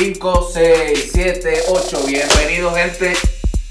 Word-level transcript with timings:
5, 0.00 0.50
6, 0.54 1.10
7, 1.12 1.62
8. 1.68 2.04
Bienvenidos, 2.06 2.74
gente. 2.74 3.12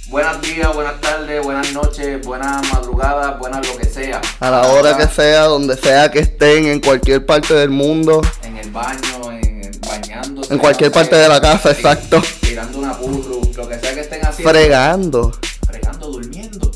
Buenos 0.09 0.39
días, 0.43 0.71
buenas 0.75 1.01
tardes, 1.01 1.43
buenas 1.43 1.73
noches, 1.73 2.23
buenas 2.23 2.71
madrugadas, 2.71 3.39
buenas 3.39 3.67
lo 3.67 3.75
que 3.75 3.85
sea. 3.85 4.21
A 4.39 4.51
la 4.51 4.67
hora 4.67 4.95
que 4.95 5.07
sea, 5.07 5.45
donde 5.45 5.75
sea 5.75 6.11
que 6.11 6.19
estén, 6.19 6.67
en 6.67 6.81
cualquier 6.81 7.25
parte 7.25 7.55
del 7.55 7.71
mundo. 7.71 8.21
En 8.43 8.57
el 8.57 8.69
baño, 8.69 9.31
en 9.31 9.71
bañándose. 9.81 10.53
En 10.53 10.59
cualquier 10.59 10.91
parte 10.91 11.15
de 11.15 11.27
la 11.27 11.41
casa, 11.41 11.71
exacto. 11.71 12.21
Tirando 12.41 12.77
una 12.77 12.93
purru, 12.95 13.51
lo 13.55 13.67
que 13.67 13.79
sea 13.79 13.95
que 13.95 14.01
estén 14.01 14.23
haciendo. 14.23 14.51
Fregando. 14.51 15.39
Fregando, 15.65 16.07
durmiendo. 16.09 16.71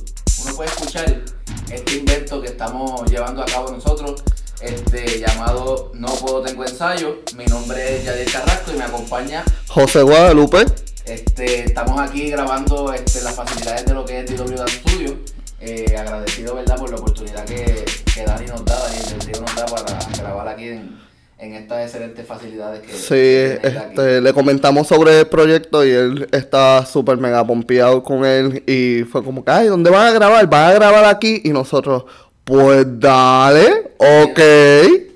Uno 0.46 0.56
puede 0.56 0.72
escuchar 0.72 1.22
este 1.70 1.94
invento 1.98 2.42
que 2.42 2.48
estamos 2.48 3.08
llevando 3.08 3.44
a 3.44 3.46
cabo 3.46 3.70
nosotros 3.70 4.24
este, 4.64 5.20
llamado 5.20 5.92
No 5.94 6.08
Puedo 6.08 6.42
Tengo 6.42 6.64
Ensayo. 6.64 7.20
Mi 7.36 7.46
nombre 7.46 7.98
es 7.98 8.06
Yadier 8.06 8.32
Carrasco 8.32 8.72
y 8.74 8.78
me 8.78 8.84
acompaña 8.84 9.44
José 9.68 10.02
Guadalupe. 10.02 10.66
Este, 11.06 11.66
estamos 11.66 12.00
aquí 12.00 12.30
grabando 12.30 12.94
este, 12.94 13.22
las 13.24 13.36
facilidades 13.36 13.86
de 13.86 13.94
lo 13.94 14.06
que 14.06 14.22
es 14.22 14.26
DW 14.26 14.56
Dan 14.56 14.70
Studio. 14.70 15.18
Eh, 15.60 15.96
agradecido 15.98 16.56
¿verdad? 16.56 16.78
por 16.78 16.90
la 16.90 16.98
oportunidad 16.98 17.46
que, 17.46 17.86
que 18.14 18.26
Dani 18.26 18.48
nos 18.48 18.66
da, 18.66 18.78
Dani 18.80 18.98
el 18.98 19.42
nos 19.42 19.56
da 19.56 19.66
para 19.66 19.98
grabar 20.18 20.48
aquí 20.50 20.68
en, 20.68 21.00
en 21.40 21.54
estas 21.54 21.86
excelentes 21.86 22.28
facilidades 22.28 22.82
que 22.82 22.92
Sí, 22.92 23.66
este, 23.66 24.20
le 24.20 24.34
comentamos 24.34 24.88
sobre 24.88 25.22
el 25.22 25.28
proyecto 25.28 25.86
y 25.86 25.92
él 25.92 26.28
está 26.32 26.86
súper 26.86 27.18
mega 27.18 27.46
pompeado 27.46 28.04
con 28.04 28.26
él 28.26 28.62
y 28.68 29.04
fue 29.04 29.24
como 29.24 29.44
que, 29.46 29.52
ay, 29.52 29.68
¿dónde 29.68 29.90
van 29.90 30.08
a 30.08 30.12
grabar? 30.12 30.48
Van 30.48 30.72
a 30.72 30.74
grabar 30.74 31.06
aquí 31.06 31.42
y 31.46 31.52
nosotros, 31.52 32.06
pues 32.44 32.86
dale, 33.00 33.93
ok. 34.24 34.40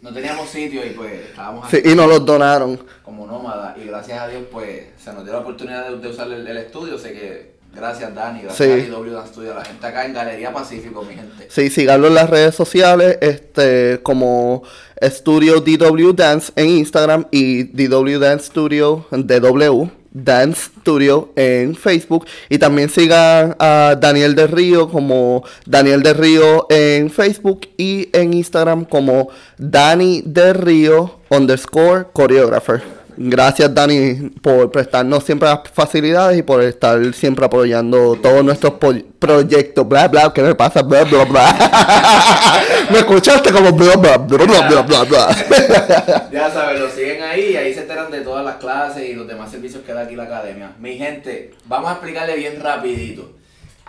No 0.02 0.14
teníamos 0.14 0.50
sitio 0.50 0.86
y 0.86 0.92
pues 0.92 1.14
estábamos 1.30 1.66
aquí. 1.66 1.78
Sí, 1.84 1.92
y 1.92 1.96
nos 1.96 2.08
los 2.08 2.26
donaron. 2.26 2.80
Como 3.04 3.26
nómada 3.28 3.76
y 3.82 3.86
gracias 3.88 4.20
a 4.20 4.28
Dios 4.28 4.44
pues 4.52 4.84
se 5.04 5.14
nos 5.14 5.24
dio 5.24 5.34
la 5.34 5.40
oportunidad 5.40 5.90
de, 5.90 5.98
de 5.98 6.08
usar 6.10 6.28
el, 6.32 6.48
el 6.48 6.58
estudio, 6.58 6.98
sé 6.98 7.14
que 7.14 7.52
gracias 7.74 8.14
Dani, 8.16 8.42
gracias 8.44 8.68
Sí. 8.68 8.74
a 8.92 8.98
IW 8.98 9.12
Dan 9.14 9.28
Studio, 9.28 9.54
la 9.54 9.64
gente 9.66 9.86
acá 9.86 10.06
en 10.06 10.14
Galería 10.14 10.52
Pacífico, 10.54 11.04
mi 11.04 11.16
gente. 11.16 11.48
Sí, 11.50 11.70
síganlo 11.70 12.08
en 12.08 12.16
las 12.16 12.30
redes 12.30 12.56
sociales, 12.56 13.18
este, 13.22 14.00
como 14.04 14.64
Studio 15.04 15.62
DW 15.62 16.14
Dance 16.14 16.52
en 16.56 16.70
Instagram 16.70 17.26
y 17.32 17.64
DW 17.64 18.20
Dance 18.20 18.46
Studio, 18.48 19.06
DW 19.12 19.90
Dance 20.24 20.72
Studio 20.80 21.32
en 21.36 21.76
Facebook. 21.76 22.26
Y 22.50 22.58
también 22.58 22.90
sigan 22.90 23.56
a 23.60 23.96
Daniel 24.00 24.36
de 24.36 24.48
Río 24.48 24.90
como 24.90 25.44
Daniel 25.66 26.04
de 26.04 26.14
Río 26.14 26.66
en 26.70 27.10
Facebook 27.10 27.68
y 27.78 28.10
en 28.14 28.34
Instagram 28.34 28.86
como 28.86 29.30
Dani 29.58 30.24
de 30.26 30.54
Río 30.54 31.20
underscore 31.30 32.08
choreographer. 32.16 32.97
Gracias 33.20 33.74
Dani 33.74 34.30
por 34.44 34.72
prestarnos 34.72 35.24
siempre 35.24 35.50
las 35.50 35.62
facilidades 35.74 36.38
y 36.38 36.44
por 36.44 36.62
estar 36.62 37.14
siempre 37.16 37.46
apoyando 37.46 38.16
todos 38.22 38.46
nuestros 38.46 38.74
proyectos. 39.18 39.88
Bla 39.88 40.08
bla, 40.08 40.32
¿qué 40.32 40.44
me 40.44 40.54
pasa? 40.54 40.84
Bla 40.84 41.04
bla 41.04 41.26
bla. 41.26 42.64
me 42.92 43.00
escuchaste 43.00 43.52
como 43.52 43.72
bla 43.72 43.96
bla 43.96 44.18
bla 44.18 44.46
bla 44.46 44.82
bla 44.84 45.04
bla. 45.04 46.28
Ya 46.32 46.52
saben, 46.52 46.80
lo 46.80 46.90
siguen 46.92 47.24
ahí 47.24 47.54
y 47.54 47.58
ahí 47.58 47.74
se 47.74 47.82
enteran 47.82 48.12
de 48.12 48.22
todas 48.22 48.46
las 48.46 48.58
clases 48.58 49.10
y 49.10 49.14
los 49.14 49.28
demás 49.28 49.50
servicios 49.50 49.84
que 49.84 49.94
da 49.94 50.02
aquí 50.02 50.16
la 50.16 50.24
academia. 50.24 50.74
Mi 50.80 50.96
gente, 50.98 51.56
vamos 51.66 51.90
a 51.90 51.94
explicarle 51.94 52.36
bien 52.36 52.62
rapidito. 52.62 53.32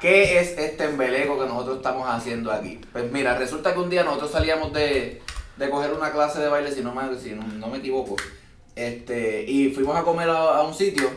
¿Qué 0.00 0.38
es 0.38 0.56
este 0.56 0.84
embeleco 0.84 1.38
que 1.38 1.46
nosotros 1.46 1.78
estamos 1.78 2.08
haciendo 2.08 2.50
aquí? 2.50 2.80
Pues 2.92 3.12
mira, 3.12 3.36
resulta 3.36 3.74
que 3.74 3.80
un 3.80 3.90
día 3.90 4.04
nosotros 4.04 4.30
salíamos 4.30 4.72
de, 4.72 5.20
de 5.56 5.70
coger 5.70 5.92
una 5.92 6.12
clase 6.12 6.40
de 6.40 6.48
baile, 6.48 6.72
si 6.72 6.80
no 6.80 6.94
si 7.20 7.30
no 7.30 7.66
me 7.66 7.78
equivoco, 7.78 8.16
este, 8.78 9.44
y 9.46 9.70
fuimos 9.70 9.96
a 9.96 10.02
comer 10.02 10.28
a, 10.30 10.58
a 10.58 10.62
un 10.62 10.72
sitio 10.74 11.10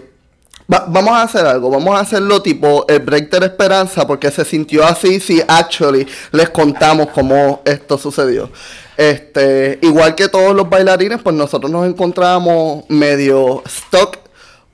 Va- 0.72 0.86
vamos 0.88 1.12
a 1.14 1.24
hacer 1.24 1.46
algo, 1.46 1.70
vamos 1.70 1.96
a 1.96 2.00
hacerlo 2.00 2.42
tipo 2.42 2.86
el 2.88 3.00
break 3.00 3.30
de 3.30 3.40
la 3.42 3.46
esperanza 3.48 4.08
porque 4.08 4.32
se 4.32 4.46
sintió 4.46 4.86
así 4.86 5.20
si 5.20 5.42
actually 5.48 6.08
les 6.32 6.50
contamos 6.50 7.08
cómo 7.14 7.62
esto 7.66 7.98
sucedió. 7.98 8.50
Este, 8.96 9.80
igual 9.82 10.16
que 10.16 10.30
todos 10.30 10.56
los 10.56 10.70
bailarines, 10.70 11.22
pues 11.22 11.36
nosotros 11.36 11.70
nos 11.72 11.86
encontrábamos 11.88 12.86
medio 12.90 13.64
stuck 13.68 14.18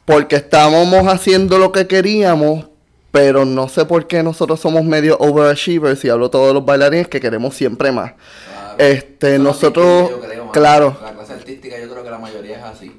porque 0.06 0.36
estábamos 0.36 1.08
haciendo 1.08 1.58
lo 1.58 1.72
que 1.72 1.88
queríamos, 1.88 2.66
pero 3.12 3.44
no 3.46 3.68
sé 3.68 3.86
por 3.86 4.06
qué 4.06 4.22
nosotros 4.22 4.60
somos 4.60 4.84
medio 4.84 5.18
overachievers 5.18 6.04
y 6.06 6.10
hablo 6.10 6.30
todos 6.30 6.54
los 6.54 6.64
bailarines 6.64 7.08
que 7.08 7.20
queremos 7.20 7.56
siempre 7.56 7.92
más. 7.92 8.12
Claro. 8.14 8.76
Este, 8.78 9.40
nosotros- 9.40 10.10
yo 10.12 10.20
creo, 10.20 10.40
mano. 10.42 10.52
claro. 10.52 10.98
Artística 11.48 11.80
yo 11.80 11.90
creo 11.90 12.04
que 12.04 12.10
la 12.10 12.20
mayoría 12.20 12.58
es 12.58 12.64
así. 12.64 12.92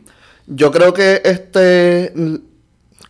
Yo 0.46 0.70
creo 0.72 0.94
que 0.94 1.20
este 1.22 2.14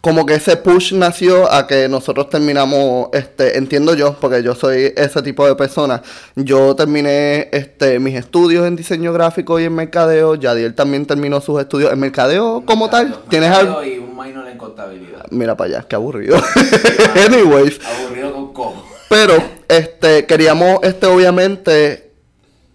como 0.00 0.26
que 0.26 0.34
ese 0.34 0.56
push 0.56 0.93
nació 0.94 1.50
a 1.53 1.69
que 1.69 1.88
nosotros 1.88 2.28
terminamos, 2.28 3.09
este, 3.12 3.56
entiendo 3.56 3.94
yo, 3.94 4.15
porque 4.21 4.43
yo 4.43 4.54
soy 4.56 4.93
ese 4.97 5.22
tipo 5.22 5.47
de 5.47 5.54
persona. 5.54 6.03
Yo 6.34 6.75
terminé 6.75 7.48
este 7.53 8.00
mis 8.00 8.16
estudios 8.16 8.66
en 8.66 8.75
diseño 8.75 9.12
gráfico 9.12 9.60
y 9.60 9.65
en 9.65 9.75
mercadeo. 9.77 10.34
Yadiel 10.34 10.75
también 10.75 11.06
terminó 11.06 11.41
sus 11.41 11.60
estudios 11.60 11.93
en 11.93 12.00
mercadeo 12.00 12.65
como 12.66 12.91
tal. 12.91 13.16
¿Tienes 13.28 13.50
algo? 13.50 13.84
Y 13.84 13.98
un 13.98 14.16
minor 14.16 14.48
en 14.48 14.59
contabilidad. 14.59 15.25
Mira 15.31 15.56
para 15.56 15.78
allá, 15.78 15.87
qué 15.88 15.94
aburrido. 15.94 16.37
Anyways, 17.27 17.78
Aburrido 17.84 18.32
con 18.32 18.53
cojo. 18.53 18.84
pero 19.09 19.34
este 19.69 20.27
queríamos 20.27 20.81
este 20.82 21.06
obviamente 21.06 22.07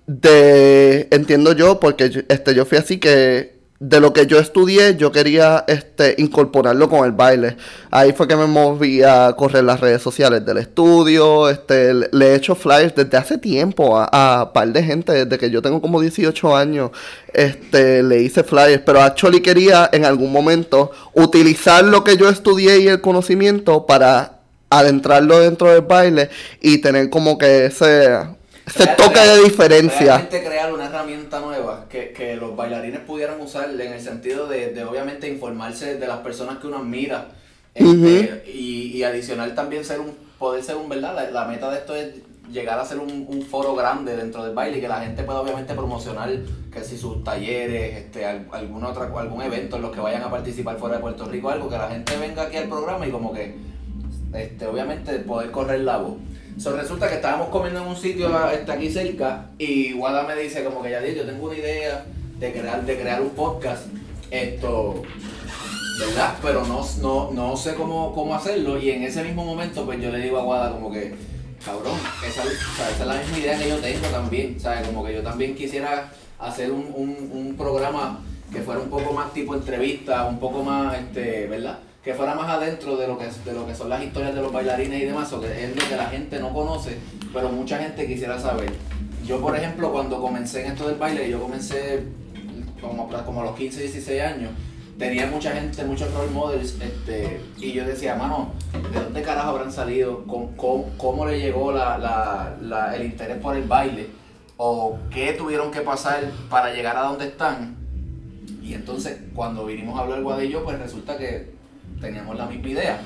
de 0.07 1.07
entiendo 1.11 1.53
yo 1.53 1.79
porque 1.79 2.25
este 2.27 2.53
yo 2.53 2.65
fui 2.65 2.77
así 2.77 2.97
que 2.99 3.53
de 3.79 3.99
lo 3.99 4.13
que 4.13 4.27
yo 4.27 4.39
estudié 4.39 4.95
yo 4.95 5.11
quería 5.11 5.65
este 5.67 6.15
incorporarlo 6.17 6.89
con 6.89 7.05
el 7.05 7.11
baile. 7.11 7.57
Ahí 7.91 8.13
fue 8.13 8.27
que 8.27 8.35
me 8.35 8.47
moví 8.47 9.03
a 9.03 9.33
correr 9.37 9.63
las 9.65 9.79
redes 9.81 10.01
sociales 10.01 10.45
del 10.45 10.57
estudio 10.57 11.49
este 11.49 11.93
le 11.93 12.27
he 12.27 12.35
hecho 12.35 12.55
flyers 12.55 12.95
desde 12.95 13.17
hace 13.17 13.37
tiempo 13.37 13.97
a, 13.97 14.41
a 14.41 14.53
par 14.53 14.69
de 14.69 14.83
gente 14.83 15.11
desde 15.11 15.37
que 15.37 15.49
yo 15.49 15.61
tengo 15.61 15.81
como 15.81 15.99
18 15.99 16.55
años 16.55 16.91
este 17.33 18.03
le 18.03 18.21
hice 18.21 18.43
flyers. 18.43 18.83
Pero 18.85 19.01
actually 19.01 19.41
quería 19.41 19.89
en 19.91 20.05
algún 20.05 20.31
momento 20.31 20.91
utilizar 21.13 21.83
lo 21.83 22.03
que 22.03 22.17
yo 22.17 22.29
estudié 22.29 22.79
y 22.79 22.87
el 22.87 23.01
conocimiento 23.01 23.85
para 23.85 24.39
adentrarlo 24.69 25.39
dentro 25.39 25.71
del 25.71 25.81
baile 25.81 26.29
y 26.61 26.79
tener 26.79 27.09
como 27.09 27.37
que 27.37 27.65
ese, 27.65 28.09
Real- 28.85 28.95
toque 28.97 29.19
de 29.19 29.43
diferencia. 29.43 30.17
Crear 30.29 30.73
una 30.73 30.85
herramienta 30.85 31.39
nueva 31.39 31.85
que, 31.89 32.11
que 32.11 32.35
los 32.35 32.55
bailarines 32.55 33.01
pudieran 33.01 33.39
usar 33.41 33.69
en 33.69 33.93
el 33.93 34.01
sentido 34.01 34.47
de, 34.47 34.71
de 34.71 34.83
obviamente 34.83 35.27
informarse 35.29 35.95
de 35.97 36.07
las 36.07 36.19
personas 36.19 36.57
que 36.59 36.67
uno 36.67 36.77
admira. 36.77 37.27
este, 37.75 38.51
y, 38.51 38.91
y 38.97 39.03
adicional 39.03 39.55
también 39.55 39.83
ser 39.83 39.99
un, 39.99 40.13
poder 40.37 40.63
ser 40.63 40.75
un, 40.75 40.89
¿verdad? 40.89 41.15
La, 41.15 41.31
la 41.31 41.45
meta 41.45 41.71
de 41.71 41.77
esto 41.79 41.95
es 41.95 42.09
llegar 42.51 42.77
a 42.77 42.85
ser 42.85 42.99
un, 42.99 43.25
un 43.27 43.41
foro 43.41 43.73
grande 43.73 44.15
dentro 44.15 44.43
del 44.43 44.53
baile 44.53 44.77
y 44.77 44.81
que 44.81 44.87
la 44.87 45.01
gente 45.01 45.23
pueda 45.23 45.39
obviamente 45.41 45.73
promocionar 45.73 46.29
que 46.71 46.83
si 46.83 46.97
sus 46.97 47.23
talleres, 47.23 47.97
este, 47.97 48.25
al- 48.25 48.47
algún 48.51 48.83
otra, 48.83 49.05
algún 49.17 49.41
evento 49.41 49.77
en 49.77 49.81
los 49.83 49.91
que 49.91 49.99
vayan 50.01 50.21
a 50.23 50.29
participar 50.29 50.77
fuera 50.77 50.95
de 50.97 51.01
Puerto 51.01 51.25
Rico, 51.25 51.49
algo 51.49 51.67
que 51.69 51.77
la 51.77 51.89
gente 51.89 52.15
venga 52.17 52.43
aquí 52.43 52.57
al 52.57 52.67
programa 52.69 53.07
y 53.07 53.11
como 53.11 53.33
que 53.33 53.55
este, 54.33 54.65
obviamente 54.65 55.13
poder 55.19 55.51
correr 55.51 55.81
la 55.81 55.97
voz. 55.97 56.17
Resulta 56.55 57.09
que 57.09 57.15
estábamos 57.15 57.49
comiendo 57.49 57.81
en 57.81 57.87
un 57.87 57.95
sitio 57.95 58.29
este, 58.49 58.71
aquí 58.71 58.89
cerca 58.89 59.49
y 59.57 59.93
Wada 59.93 60.23
me 60.23 60.35
dice 60.35 60.63
como 60.63 60.83
que 60.83 60.91
ya 60.91 61.05
yo 61.05 61.25
tengo 61.25 61.47
una 61.47 61.57
idea 61.57 62.05
de 62.39 62.51
crear, 62.51 62.85
de 62.85 62.99
crear 62.99 63.21
un 63.21 63.31
podcast. 63.31 63.87
Esto, 64.29 65.01
¿verdad? 65.99 66.35
Pero 66.41 66.65
no, 66.65 66.85
no, 67.01 67.31
no 67.31 67.57
sé 67.57 67.75
cómo, 67.75 68.13
cómo 68.13 68.35
hacerlo 68.35 68.79
y 68.79 68.91
en 68.91 69.03
ese 69.03 69.23
mismo 69.23 69.45
momento 69.45 69.85
pues 69.85 70.01
yo 70.01 70.11
le 70.11 70.19
digo 70.19 70.39
a 70.39 70.43
Wada 70.43 70.71
como 70.71 70.91
que, 70.91 71.13
cabrón, 71.63 71.97
esa, 72.27 72.43
esa 72.43 72.89
es 72.89 73.05
la 73.05 73.15
misma 73.15 73.37
idea 73.39 73.57
que 73.57 73.69
yo 73.69 73.77
tengo 73.77 74.07
también, 74.07 74.59
¿sabes? 74.59 74.87
Como 74.87 75.03
que 75.05 75.13
yo 75.13 75.21
también 75.21 75.55
quisiera 75.55 76.11
hacer 76.39 76.71
un, 76.71 76.91
un, 76.95 77.29
un 77.31 77.55
programa 77.55 78.19
que 78.51 78.61
fuera 78.61 78.79
un 78.79 78.89
poco 78.89 79.13
más 79.13 79.33
tipo 79.33 79.55
entrevista, 79.55 80.25
un 80.25 80.39
poco 80.39 80.63
más, 80.63 80.97
este, 80.97 81.47
¿verdad? 81.47 81.79
Que 82.03 82.13
fuera 82.13 82.35
más 82.35 82.49
adentro 82.49 82.97
de 82.97 83.07
lo 83.07 83.17
que, 83.17 83.25
de 83.27 83.53
lo 83.53 83.65
que 83.65 83.73
son 83.73 83.87
las 83.89 84.03
historias 84.03 84.35
de 84.35 84.41
los 84.41 84.51
bailarines 84.51 85.01
y 85.01 85.05
demás, 85.05 85.31
o 85.31 85.39
que 85.39 85.63
es 85.63 85.75
lo 85.75 85.87
que 85.87 85.95
la 85.95 86.07
gente 86.07 86.37
no 86.39 86.53
conoce, 86.53 86.97
pero 87.31 87.49
mucha 87.49 87.77
gente 87.77 88.05
quisiera 88.05 88.37
saber. 88.39 88.71
Yo, 89.25 89.39
por 89.39 89.55
ejemplo, 89.55 89.91
cuando 89.93 90.19
comencé 90.19 90.65
en 90.65 90.73
esto 90.73 90.87
del 90.89 90.97
baile, 90.97 91.29
yo 91.29 91.39
comencé 91.41 92.03
como, 92.81 93.41
a 93.41 93.45
los 93.45 93.55
15, 93.55 93.79
16 93.83 94.21
años, 94.21 94.51
tenía 94.99 95.27
mucha 95.27 95.51
gente, 95.53 95.81
muchos 95.85 96.13
role 96.13 96.31
models, 96.31 96.77
este, 96.81 97.39
y 97.57 97.71
yo 97.71 97.85
decía, 97.85 98.15
mano, 98.15 98.51
¿de 98.91 98.99
dónde 98.99 99.21
carajo 99.21 99.51
habrán 99.51 99.71
salido? 99.71 100.25
¿Cómo, 100.25 100.51
cómo, 100.57 100.89
cómo 100.97 101.25
le 101.25 101.39
llegó 101.39 101.71
la, 101.71 101.97
la- 101.97 102.57
la- 102.61 102.95
el 102.97 103.05
interés 103.05 103.37
por 103.37 103.55
el 103.55 103.63
baile? 103.63 104.07
¿O 104.57 104.97
qué 105.09 105.31
tuvieron 105.33 105.71
que 105.71 105.79
pasar 105.79 106.29
para 106.49 106.73
llegar 106.73 106.97
a 106.97 107.03
donde 107.03 107.27
están? 107.27 107.77
Y 108.61 108.73
entonces, 108.73 109.19
cuando 109.33 109.65
vinimos 109.65 109.97
a 109.97 110.03
hablar 110.03 110.21
Guada 110.21 110.43
y 110.43 110.49
yo, 110.49 110.63
pues 110.65 110.77
resulta 110.79 111.17
que 111.17 111.53
teníamos 112.03 112.37
la 112.37 112.45
misma 112.45 112.67
idea. 112.67 113.01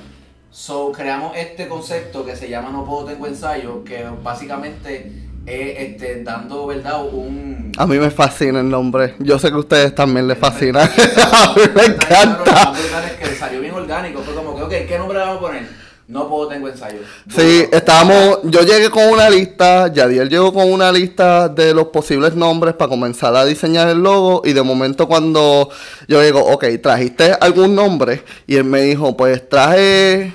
So, 0.50 0.92
creamos 0.92 1.38
este 1.38 1.68
concepto 1.68 2.26
que 2.26 2.36
se 2.36 2.50
llama 2.50 2.72
No 2.72 2.84
Puedo 2.84 3.06
Tengo 3.06 3.28
Ensayo, 3.28 3.84
que 3.84 4.06
básicamente 4.24 5.12
eh, 5.46 5.76
este, 5.78 6.24
dando, 6.24 6.66
¿verdad? 6.66 7.06
Un... 7.06 7.72
A 7.78 7.86
mí 7.86 8.00
me 8.00 8.10
fascina 8.10 8.60
el 8.60 8.70
nombre. 8.70 9.14
Yo 9.20 9.38
sé 9.38 9.50
que 9.50 9.56
a 9.56 9.60
ustedes 9.60 9.94
también 9.94 10.28
les 10.28 10.38
fascina. 10.38 10.82
a 10.84 11.54
mí 11.56 11.62
me 11.76 11.84
encanta. 11.86 12.74
Es 13.06 13.12
que 13.14 13.36
salió 13.36 13.62
bien 13.62 13.74
orgánico. 13.74 14.22
Fue 14.22 14.34
como 14.34 14.56
que, 14.56 14.64
ok, 14.64 14.88
¿qué 14.88 14.98
nombre 14.98 15.20
le 15.20 15.26
vamos 15.26 15.38
a 15.38 15.42
poner? 15.42 15.87
No 16.08 16.30
puedo, 16.30 16.48
tengo 16.48 16.70
ensayo. 16.70 17.00
Sí, 17.36 17.66
estábamos, 17.70 18.40
yo 18.44 18.62
llegué 18.62 18.90
con 18.90 19.10
una 19.10 19.30
lista, 19.30 19.92
Yadiel 19.92 20.30
llegó 20.30 20.54
con 20.54 20.72
una 20.72 20.90
lista 20.90 21.50
de 21.50 21.74
los 21.74 21.88
posibles 21.88 22.34
nombres 22.34 22.76
para 22.76 22.88
comenzar 22.88 23.36
a 23.36 23.44
diseñar 23.44 23.90
el 23.90 23.98
logo 23.98 24.42
y 24.46 24.54
de 24.54 24.64
momento 24.64 25.06
cuando 25.06 25.70
yo 26.08 26.22
digo, 26.22 26.40
ok, 26.40 26.64
¿trajiste 26.82 27.34
algún 27.42 27.76
nombre? 27.76 28.24
Y 28.48 28.56
él 28.56 28.64
me 28.64 28.84
dijo, 28.84 29.18
pues 29.18 29.50
traje, 29.50 30.34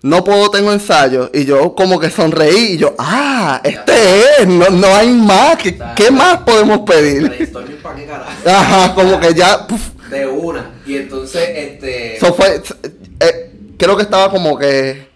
no 0.00 0.24
puedo, 0.24 0.50
tengo 0.50 0.72
ensayo. 0.72 1.30
Y 1.34 1.44
yo 1.44 1.74
como 1.74 2.00
que 2.00 2.08
sonreí 2.08 2.72
y 2.72 2.76
yo, 2.78 2.94
ah, 2.96 3.60
este 3.62 4.40
es, 4.40 4.48
no, 4.48 4.70
no 4.70 4.86
hay 4.86 5.10
más, 5.10 5.56
¿qué, 5.56 5.78
¿qué 5.94 6.10
más 6.10 6.38
podemos 6.38 6.80
pedir? 6.80 7.50
Ajá, 8.46 8.94
como 8.94 9.20
que 9.20 9.34
ya... 9.34 9.66
De 10.08 10.26
una. 10.26 10.70
Y 10.86 10.96
entonces, 10.96 11.46
este... 11.54 12.16
Eso 12.16 12.32
fue... 12.32 12.62
Eh, 13.20 13.53
creo 13.84 13.96
que 13.96 14.02
estaba 14.02 14.30
como 14.30 14.58
que 14.58 15.14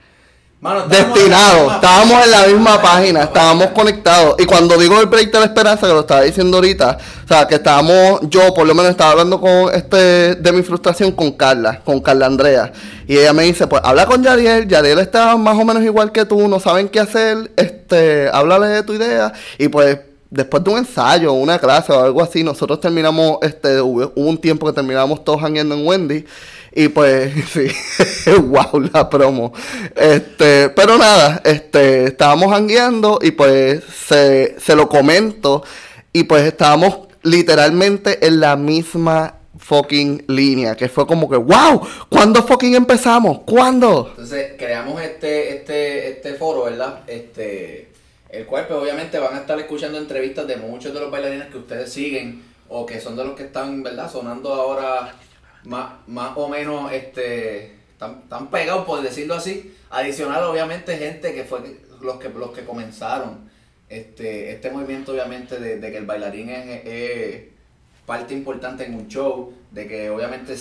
destinado. 0.88 1.72
Estábamos 1.72 2.24
en 2.24 2.30
la 2.30 2.46
misma 2.46 2.82
página, 2.82 3.22
estábamos 3.22 3.68
conectados. 3.68 4.34
Y 4.38 4.44
cuando 4.44 4.76
digo 4.76 5.00
el 5.00 5.06
break 5.06 5.30
de 5.30 5.38
la 5.38 5.44
esperanza, 5.46 5.86
que 5.86 5.92
lo 5.92 6.00
estaba 6.00 6.22
diciendo 6.22 6.56
ahorita, 6.56 6.98
o 7.24 7.28
sea, 7.28 7.46
que 7.46 7.54
estábamos, 7.56 8.20
yo 8.22 8.52
por 8.52 8.66
lo 8.66 8.74
menos 8.74 8.90
estaba 8.90 9.12
hablando 9.12 9.40
con 9.40 9.72
este 9.72 10.34
de 10.34 10.52
mi 10.52 10.62
frustración 10.62 11.12
con 11.12 11.32
Carla, 11.32 11.80
con 11.84 12.00
Carla 12.00 12.26
Andrea. 12.26 12.72
Y 13.06 13.16
ella 13.16 13.32
me 13.32 13.44
dice, 13.44 13.66
pues 13.66 13.80
habla 13.84 14.06
con 14.06 14.22
Yadiel, 14.22 14.68
Yadiel 14.68 14.98
está 14.98 15.36
más 15.36 15.56
o 15.56 15.64
menos 15.64 15.82
igual 15.82 16.12
que 16.12 16.24
tú, 16.24 16.48
no 16.48 16.60
saben 16.60 16.88
qué 16.88 17.00
hacer, 17.00 17.50
este, 17.56 18.28
háblale 18.32 18.66
de 18.66 18.82
tu 18.82 18.92
idea. 18.94 19.32
Y 19.58 19.68
pues 19.68 19.98
después 20.30 20.62
de 20.62 20.70
un 20.70 20.78
ensayo, 20.78 21.32
una 21.32 21.58
clase 21.58 21.92
o 21.92 22.02
algo 22.02 22.22
así, 22.22 22.42
nosotros 22.42 22.80
terminamos, 22.80 23.38
este, 23.42 23.80
hubo, 23.80 24.12
un 24.16 24.36
tiempo 24.38 24.66
que 24.66 24.72
terminamos 24.72 25.24
todos 25.24 25.42
hangueando 25.42 25.74
en 25.74 25.86
Wendy. 25.86 26.24
Y 26.78 26.90
pues, 26.90 27.32
sí, 27.52 27.66
wow, 28.40 28.80
la 28.92 29.10
promo. 29.10 29.52
Este, 29.96 30.68
pero 30.68 30.96
nada, 30.96 31.42
este, 31.44 32.04
estábamos 32.04 32.52
hangueando 32.52 33.18
y 33.20 33.32
pues 33.32 33.82
se, 33.82 34.60
se 34.60 34.76
lo 34.76 34.88
comento. 34.88 35.64
Y 36.12 36.22
pues 36.22 36.44
estábamos 36.44 37.00
literalmente 37.24 38.24
en 38.24 38.38
la 38.38 38.54
misma 38.54 39.34
fucking 39.58 40.22
línea, 40.28 40.76
que 40.76 40.88
fue 40.88 41.04
como 41.04 41.28
que, 41.28 41.36
wow, 41.36 41.84
¿cuándo 42.08 42.44
fucking 42.44 42.76
empezamos? 42.76 43.40
¿Cuándo? 43.40 44.10
Entonces, 44.10 44.52
creamos 44.56 45.02
este, 45.02 45.56
este, 45.56 46.10
este 46.10 46.34
foro, 46.34 46.66
¿verdad? 46.66 47.00
Este, 47.08 47.88
el 48.28 48.46
cual 48.46 48.68
pues 48.68 48.78
obviamente 48.78 49.18
van 49.18 49.34
a 49.34 49.38
estar 49.38 49.58
escuchando 49.58 49.98
entrevistas 49.98 50.46
de 50.46 50.56
muchos 50.56 50.94
de 50.94 51.00
los 51.00 51.10
bailarines 51.10 51.48
que 51.48 51.58
ustedes 51.58 51.92
siguen 51.92 52.40
o 52.68 52.86
que 52.86 53.00
son 53.00 53.16
de 53.16 53.24
los 53.24 53.34
que 53.34 53.42
están, 53.42 53.82
¿verdad? 53.82 54.08
Sonando 54.08 54.54
ahora 54.54 55.12
más, 55.64 55.92
más 56.06 56.32
o 56.36 56.48
menos 56.48 56.92
este, 56.92 57.78
tan, 57.98 58.48
pegados, 58.50 58.84
por 58.86 59.02
decirlo 59.02 59.34
así. 59.34 59.74
Adicional, 59.90 60.44
obviamente, 60.44 60.96
gente 60.96 61.34
que 61.34 61.44
fue 61.44 61.60
los 62.00 62.18
que, 62.18 62.28
los 62.28 62.50
que 62.50 62.64
comenzaron 62.64 63.48
este, 63.88 64.52
este 64.52 64.70
movimiento, 64.70 65.12
obviamente, 65.12 65.58
de, 65.58 65.80
que 65.80 65.96
el 65.96 66.06
bailarín 66.06 66.50
es, 66.50 67.44
parte 68.06 68.34
importante 68.34 68.86
en 68.86 68.94
un 68.94 69.08
show, 69.08 69.52
de 69.70 69.86
que 69.86 70.10
obviamente 70.10 70.56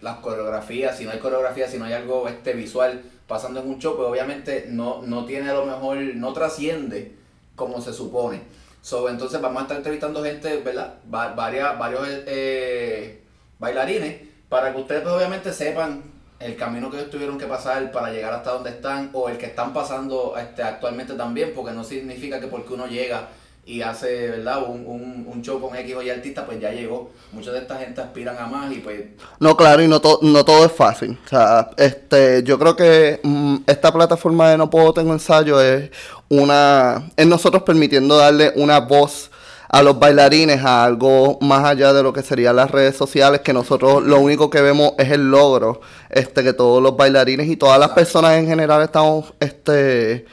las 0.00 0.16
coreografías, 0.18 0.96
si 0.96 1.04
no 1.04 1.10
hay 1.10 1.18
coreografía, 1.18 1.68
si 1.68 1.78
no 1.78 1.84
hay 1.84 1.92
algo 1.92 2.26
este, 2.28 2.54
visual 2.54 3.02
pasando 3.26 3.60
en 3.60 3.68
un 3.68 3.78
show, 3.78 3.96
pues 3.96 4.08
obviamente 4.08 4.66
no, 4.68 5.02
no 5.02 5.26
tiene 5.26 5.50
a 5.50 5.54
lo 5.54 5.66
mejor, 5.66 5.98
no 5.98 6.32
trasciende 6.32 7.12
como 7.54 7.80
se 7.80 7.92
supone. 7.92 8.42
So, 8.80 9.08
entonces 9.08 9.40
vamos 9.40 9.58
a 9.58 9.62
estar 9.62 9.76
entrevistando 9.78 10.22
gente, 10.22 10.58
¿verdad? 10.58 10.94
varias, 11.04 11.78
varios 11.78 12.02
eh, 12.08 13.20
bailarines 13.58 14.25
para 14.48 14.72
que 14.72 14.80
ustedes 14.80 15.06
obviamente 15.06 15.52
sepan 15.52 16.02
el 16.38 16.56
camino 16.56 16.90
que 16.90 16.98
ellos 16.98 17.10
tuvieron 17.10 17.38
que 17.38 17.46
pasar 17.46 17.90
para 17.90 18.10
llegar 18.10 18.32
hasta 18.32 18.52
donde 18.52 18.70
están 18.70 19.10
o 19.12 19.28
el 19.28 19.38
que 19.38 19.46
están 19.46 19.72
pasando 19.72 20.34
este, 20.38 20.62
actualmente 20.62 21.14
también, 21.14 21.52
porque 21.54 21.72
no 21.72 21.82
significa 21.82 22.40
que 22.40 22.46
porque 22.46 22.74
uno 22.74 22.86
llega 22.86 23.28
y 23.64 23.82
hace 23.82 24.28
¿verdad? 24.28 24.62
Un, 24.68 24.86
un, 24.86 25.26
un 25.26 25.42
show 25.42 25.60
con 25.60 25.74
X 25.74 25.96
o 25.96 26.02
Y 26.02 26.08
artista, 26.08 26.46
pues 26.46 26.60
ya 26.60 26.70
llegó. 26.70 27.10
Mucha 27.32 27.50
de 27.50 27.58
esta 27.58 27.76
gente 27.76 28.00
aspiran 28.00 28.38
a 28.38 28.46
más 28.46 28.70
y 28.70 28.76
pues... 28.76 29.06
No, 29.40 29.56
claro, 29.56 29.82
y 29.82 29.88
no, 29.88 30.00
no 30.22 30.44
todo 30.44 30.64
es 30.64 30.72
fácil. 30.72 31.18
O 31.24 31.28
sea, 31.28 31.70
este, 31.76 32.44
yo 32.44 32.58
creo 32.60 32.76
que 32.76 33.18
mm, 33.24 33.56
esta 33.66 33.92
plataforma 33.92 34.50
de 34.50 34.58
No 34.58 34.70
Puedo 34.70 34.94
Tengo 34.94 35.12
Ensayo 35.12 35.60
es 35.60 35.90
una... 36.28 37.10
es 37.16 37.26
nosotros 37.26 37.64
permitiendo 37.64 38.16
darle 38.16 38.52
una 38.54 38.78
voz 38.78 39.32
a 39.76 39.82
los 39.82 39.98
bailarines 39.98 40.64
a 40.64 40.84
algo 40.84 41.38
más 41.42 41.62
allá 41.66 41.92
de 41.92 42.02
lo 42.02 42.10
que 42.14 42.22
serían 42.22 42.56
las 42.56 42.70
redes 42.70 42.96
sociales, 42.96 43.42
que 43.42 43.52
nosotros 43.52 44.02
lo 44.02 44.20
único 44.20 44.48
que 44.48 44.62
vemos 44.62 44.92
es 44.96 45.10
el 45.10 45.30
logro, 45.30 45.82
este, 46.08 46.42
que 46.42 46.54
todos 46.54 46.82
los 46.82 46.96
bailarines 46.96 47.46
y 47.46 47.58
todas 47.58 47.78
las 47.78 47.90
personas 47.90 48.38
en 48.38 48.46
general 48.46 48.80
estamos, 48.80 49.34
este, 49.38 50.24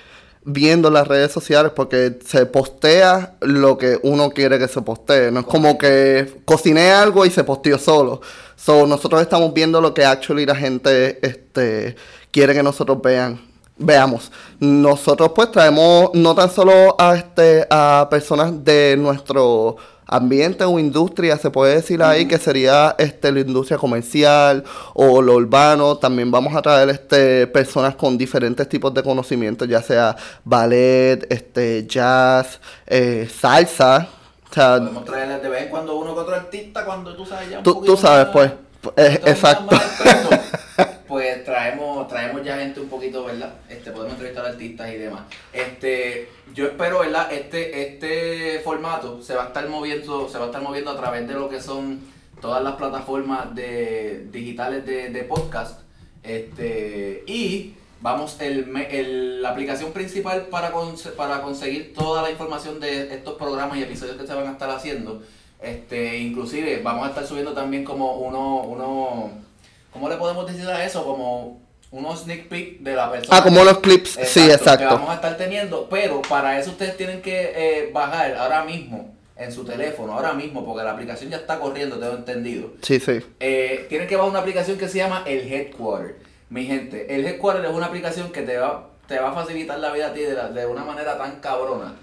viendo 0.45 0.89
las 0.89 1.09
redes 1.09 1.33
sociales 1.33 1.73
porque 1.75 2.19
se 2.25 2.45
postea 2.45 3.35
lo 3.41 3.77
que 3.77 3.99
uno 4.03 4.29
quiere 4.29 4.57
que 4.59 4.69
se 4.69 4.81
postee. 4.81 5.29
No 5.29 5.41
es 5.41 5.45
como 5.45 5.77
que 5.77 6.41
cociné 6.45 6.91
algo 6.91 7.25
y 7.25 7.29
se 7.29 7.43
posteó 7.43 7.77
solo. 7.77 8.21
So, 8.55 8.87
nosotros 8.87 9.21
estamos 9.21 9.53
viendo 9.53 9.81
lo 9.81 9.93
que 9.93 10.05
actually 10.05 10.45
la 10.45 10.55
gente 10.55 11.19
este, 11.21 11.97
quiere 12.31 12.53
que 12.53 12.63
nosotros 12.63 13.01
vean 13.01 13.41
veamos, 13.77 14.31
nosotros 14.59 15.31
pues 15.35 15.51
traemos 15.51 16.11
no 16.13 16.35
tan 16.35 16.49
solo 16.49 16.95
a 16.99 17.15
este 17.15 17.65
a 17.69 18.07
personas 18.09 18.63
de 18.63 18.95
nuestro 18.97 19.77
ambiente 20.05 20.63
o 20.63 20.77
industria, 20.77 21.37
se 21.37 21.49
puede 21.49 21.75
decir 21.75 22.03
ahí 22.03 22.27
que 22.27 22.37
sería 22.37 22.95
este 22.97 23.31
la 23.31 23.39
industria 23.39 23.77
comercial 23.77 24.63
o 24.93 25.21
lo 25.21 25.35
urbano, 25.35 25.97
también 25.97 26.29
vamos 26.29 26.55
a 26.55 26.61
traer 26.61 26.89
este 26.89 27.47
personas 27.47 27.95
con 27.95 28.17
diferentes 28.17 28.67
tipos 28.69 28.93
de 28.93 29.01
conocimientos, 29.01 29.67
ya 29.67 29.81
sea 29.81 30.15
ballet, 30.43 31.25
este 31.31 31.87
jazz, 31.87 32.59
eh, 32.85 33.29
salsa, 33.33 34.07
o 34.49 34.53
sea, 34.53 34.77
podemos 34.77 35.05
traerles 35.05 35.41
de 35.41 35.49
vez 35.49 35.63
en 35.63 35.69
cuando 35.69 35.95
uno 35.95 36.13
que 36.13 36.19
otro 36.19 36.35
artista 36.35 36.85
cuando 36.85 37.15
tú 37.15 37.25
sabes 37.25 37.49
ya 37.49 37.57
un 37.57 37.63
tú, 37.63 37.81
tú 37.83 37.97
sabes 37.97 38.27
pues 38.27 38.51
eh, 38.97 39.21
exacto 39.25 39.75
pues 41.13 41.45
traemos, 41.45 42.07
traemos 42.07 42.43
ya 42.43 42.57
gente 42.57 42.79
un 42.79 42.89
poquito, 42.89 43.23
¿verdad? 43.23 43.53
Este, 43.69 43.91
podemos 43.91 44.13
entrevistar 44.13 44.47
artistas 44.47 44.91
y 44.91 44.97
demás. 44.97 45.21
Este, 45.53 46.27
yo 46.55 46.65
espero, 46.65 47.01
¿verdad? 47.01 47.31
Este, 47.31 47.83
este 47.83 48.59
formato 48.63 49.21
se 49.21 49.35
va 49.35 49.43
a 49.43 49.47
estar 49.49 49.69
moviendo, 49.69 50.27
se 50.27 50.39
va 50.39 50.45
a 50.45 50.47
estar 50.47 50.63
moviendo 50.63 50.89
a 50.89 50.97
través 50.97 51.27
de 51.27 51.35
lo 51.35 51.49
que 51.49 51.61
son 51.61 51.99
todas 52.41 52.63
las 52.63 52.77
plataformas 52.77 53.53
de, 53.53 54.27
digitales 54.31 54.87
de, 54.87 55.23
podcast. 55.29 55.81
Este, 56.23 57.23
y 57.27 57.75
vamos, 58.01 58.41
el, 58.41 58.75
el, 58.89 59.43
la 59.43 59.51
aplicación 59.51 59.91
principal 59.91 60.47
para, 60.47 60.73
para 61.15 61.43
conseguir 61.43 61.93
toda 61.93 62.23
la 62.23 62.31
información 62.31 62.79
de 62.79 63.13
estos 63.13 63.35
programas 63.35 63.77
y 63.77 63.83
episodios 63.83 64.17
que 64.17 64.25
se 64.25 64.33
van 64.33 64.47
a 64.47 64.53
estar 64.53 64.71
haciendo. 64.71 65.21
Este, 65.61 66.17
inclusive 66.17 66.81
vamos 66.81 67.05
a 67.05 67.09
estar 67.09 67.27
subiendo 67.27 67.53
también 67.53 67.83
como 67.83 68.15
uno, 68.15 68.63
uno 68.63 69.52
¿cómo 69.93 70.09
le 70.09 70.17
podemos 70.17 70.45
decir 70.51 70.67
a 70.67 70.83
eso? 70.83 71.05
Como 71.05 71.61
unos 71.91 72.21
sneak 72.21 72.49
peek 72.49 72.79
de 72.79 72.95
la 72.95 73.11
persona. 73.11 73.37
Ah, 73.37 73.43
como 73.43 73.63
los 73.63 73.77
clips, 73.79 74.17
sí, 74.25 74.49
exacto. 74.49 74.87
Que 74.87 74.93
vamos 74.93 75.09
a 75.11 75.15
estar 75.15 75.37
teniendo, 75.37 75.87
pero 75.89 76.21
para 76.23 76.59
eso 76.59 76.71
ustedes 76.71 76.97
tienen 76.97 77.21
que 77.21 77.53
eh, 77.55 77.91
bajar 77.93 78.35
ahora 78.35 78.65
mismo 78.65 79.13
en 79.37 79.51
su 79.51 79.63
teléfono, 79.63 80.13
ahora 80.13 80.33
mismo, 80.33 80.65
porque 80.65 80.83
la 80.83 80.91
aplicación 80.91 81.29
ya 81.29 81.37
está 81.37 81.59
corriendo, 81.59 81.99
tengo 81.99 82.15
entendido. 82.15 82.73
Sí, 82.81 82.99
sí. 82.99 83.19
Eh, 83.39 83.85
tienen 83.89 84.07
que 84.07 84.15
bajar 84.15 84.31
una 84.31 84.39
aplicación 84.39 84.77
que 84.77 84.87
se 84.89 84.97
llama 84.97 85.23
el 85.27 85.51
Headquarter. 85.51 86.17
Mi 86.49 86.65
gente, 86.65 87.13
el 87.15 87.25
Headquarter 87.25 87.65
es 87.65 87.71
una 87.71 87.87
aplicación 87.87 88.31
que 88.31 88.41
te 88.41 88.57
va, 88.57 88.89
te 89.07 89.19
va 89.19 89.29
a 89.29 89.33
facilitar 89.33 89.79
la 89.79 89.91
vida 89.91 90.07
a 90.07 90.13
ti 90.13 90.21
de, 90.21 90.35
de 90.35 90.65
una 90.65 90.83
manera 90.83 91.17
tan 91.17 91.39
cabrona. 91.39 91.95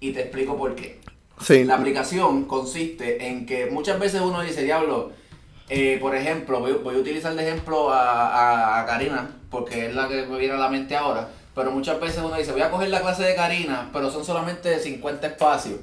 Y 0.00 0.12
te 0.12 0.22
explico 0.22 0.56
por 0.56 0.74
qué. 0.74 1.00
Sí. 1.40 1.64
La 1.64 1.74
aplicación 1.74 2.44
consiste 2.44 3.28
en 3.28 3.46
que 3.46 3.66
muchas 3.66 3.98
veces 3.98 4.20
uno 4.20 4.42
dice, 4.42 4.62
diablo, 4.62 5.12
eh, 5.68 5.98
por 6.00 6.14
ejemplo, 6.14 6.60
voy, 6.60 6.94
a 6.94 6.98
utilizar 6.98 7.34
de 7.34 7.48
ejemplo 7.48 7.88
a, 7.90 8.84
Karina, 8.86 9.28
porque 9.50 9.86
es 9.86 9.94
la 9.94 10.08
que 10.08 10.26
me 10.26 10.38
viene 10.38 10.54
a 10.54 10.58
la 10.58 10.68
mente 10.68 10.96
ahora. 10.96 11.28
Pero 11.54 11.70
muchas 11.70 11.98
veces 12.00 12.22
uno 12.22 12.36
dice, 12.36 12.52
voy 12.52 12.62
a 12.62 12.70
coger 12.70 12.90
la 12.90 13.00
clase 13.00 13.24
de 13.24 13.34
Karina, 13.34 13.88
pero 13.92 14.10
son 14.10 14.24
solamente 14.24 14.78
50 14.78 15.26
espacios. 15.26 15.80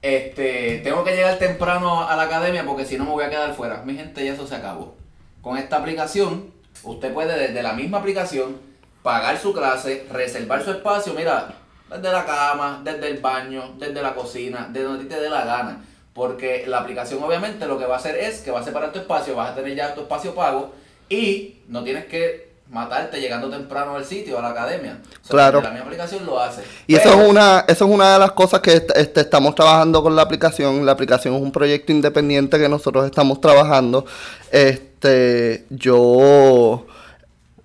Este, 0.00 0.80
tengo 0.84 1.02
que 1.02 1.16
llegar 1.16 1.38
temprano 1.38 2.08
a 2.08 2.14
la 2.14 2.22
academia 2.22 2.64
porque 2.64 2.84
si 2.84 2.96
no 2.96 3.04
me 3.04 3.10
voy 3.10 3.24
a 3.24 3.30
quedar 3.30 3.54
fuera. 3.54 3.82
Mi 3.82 3.94
gente, 3.94 4.24
ya 4.24 4.34
eso 4.34 4.46
se 4.46 4.54
acabó. 4.54 4.94
Con 5.40 5.56
esta 5.56 5.76
aplicación, 5.78 6.52
usted 6.84 7.12
puede 7.12 7.36
desde 7.36 7.62
la 7.62 7.72
misma 7.72 7.98
aplicación 7.98 8.56
pagar 9.02 9.38
su 9.38 9.52
clase, 9.52 10.06
reservar 10.12 10.62
su 10.62 10.70
espacio, 10.70 11.14
mira, 11.14 11.54
desde 11.88 12.12
la 12.12 12.24
cama, 12.24 12.82
desde 12.84 13.08
el 13.08 13.18
baño, 13.18 13.74
desde 13.78 14.02
la 14.02 14.14
cocina, 14.14 14.68
desde 14.70 14.86
donde 14.86 15.04
te 15.06 15.20
dé 15.20 15.30
la 15.30 15.44
gana. 15.44 15.84
Porque 16.18 16.64
la 16.66 16.78
aplicación 16.78 17.22
obviamente 17.22 17.64
lo 17.68 17.78
que 17.78 17.86
va 17.86 17.94
a 17.94 17.98
hacer 17.98 18.16
es 18.16 18.40
que 18.40 18.50
va 18.50 18.58
a 18.58 18.64
separar 18.64 18.90
tu 18.92 18.98
espacio, 18.98 19.36
vas 19.36 19.52
a 19.52 19.54
tener 19.54 19.76
ya 19.76 19.94
tu 19.94 20.00
espacio 20.00 20.34
pago 20.34 20.72
y 21.08 21.58
no 21.68 21.84
tienes 21.84 22.06
que 22.06 22.48
matarte 22.70 23.20
llegando 23.20 23.48
temprano 23.48 23.94
al 23.94 24.04
sitio, 24.04 24.36
a 24.36 24.42
la 24.42 24.48
academia. 24.48 24.98
claro. 25.28 25.62
La 25.62 25.70
misma 25.70 25.86
aplicación 25.86 26.26
lo 26.26 26.40
hace. 26.40 26.62
Y 26.88 26.96
eso 26.96 27.08
es 27.08 27.28
una 27.28 27.64
eso 27.68 27.84
es 27.84 27.90
una 27.92 28.14
de 28.14 28.18
las 28.18 28.32
cosas 28.32 28.58
que 28.58 28.72
este, 28.96 29.20
estamos 29.20 29.54
trabajando 29.54 30.02
con 30.02 30.16
la 30.16 30.22
aplicación. 30.22 30.84
La 30.84 30.90
aplicación 30.90 31.36
es 31.36 31.40
un 31.40 31.52
proyecto 31.52 31.92
independiente 31.92 32.58
que 32.58 32.68
nosotros 32.68 33.06
estamos 33.06 33.40
trabajando. 33.40 34.04
Este, 34.50 35.66
yo 35.70 36.84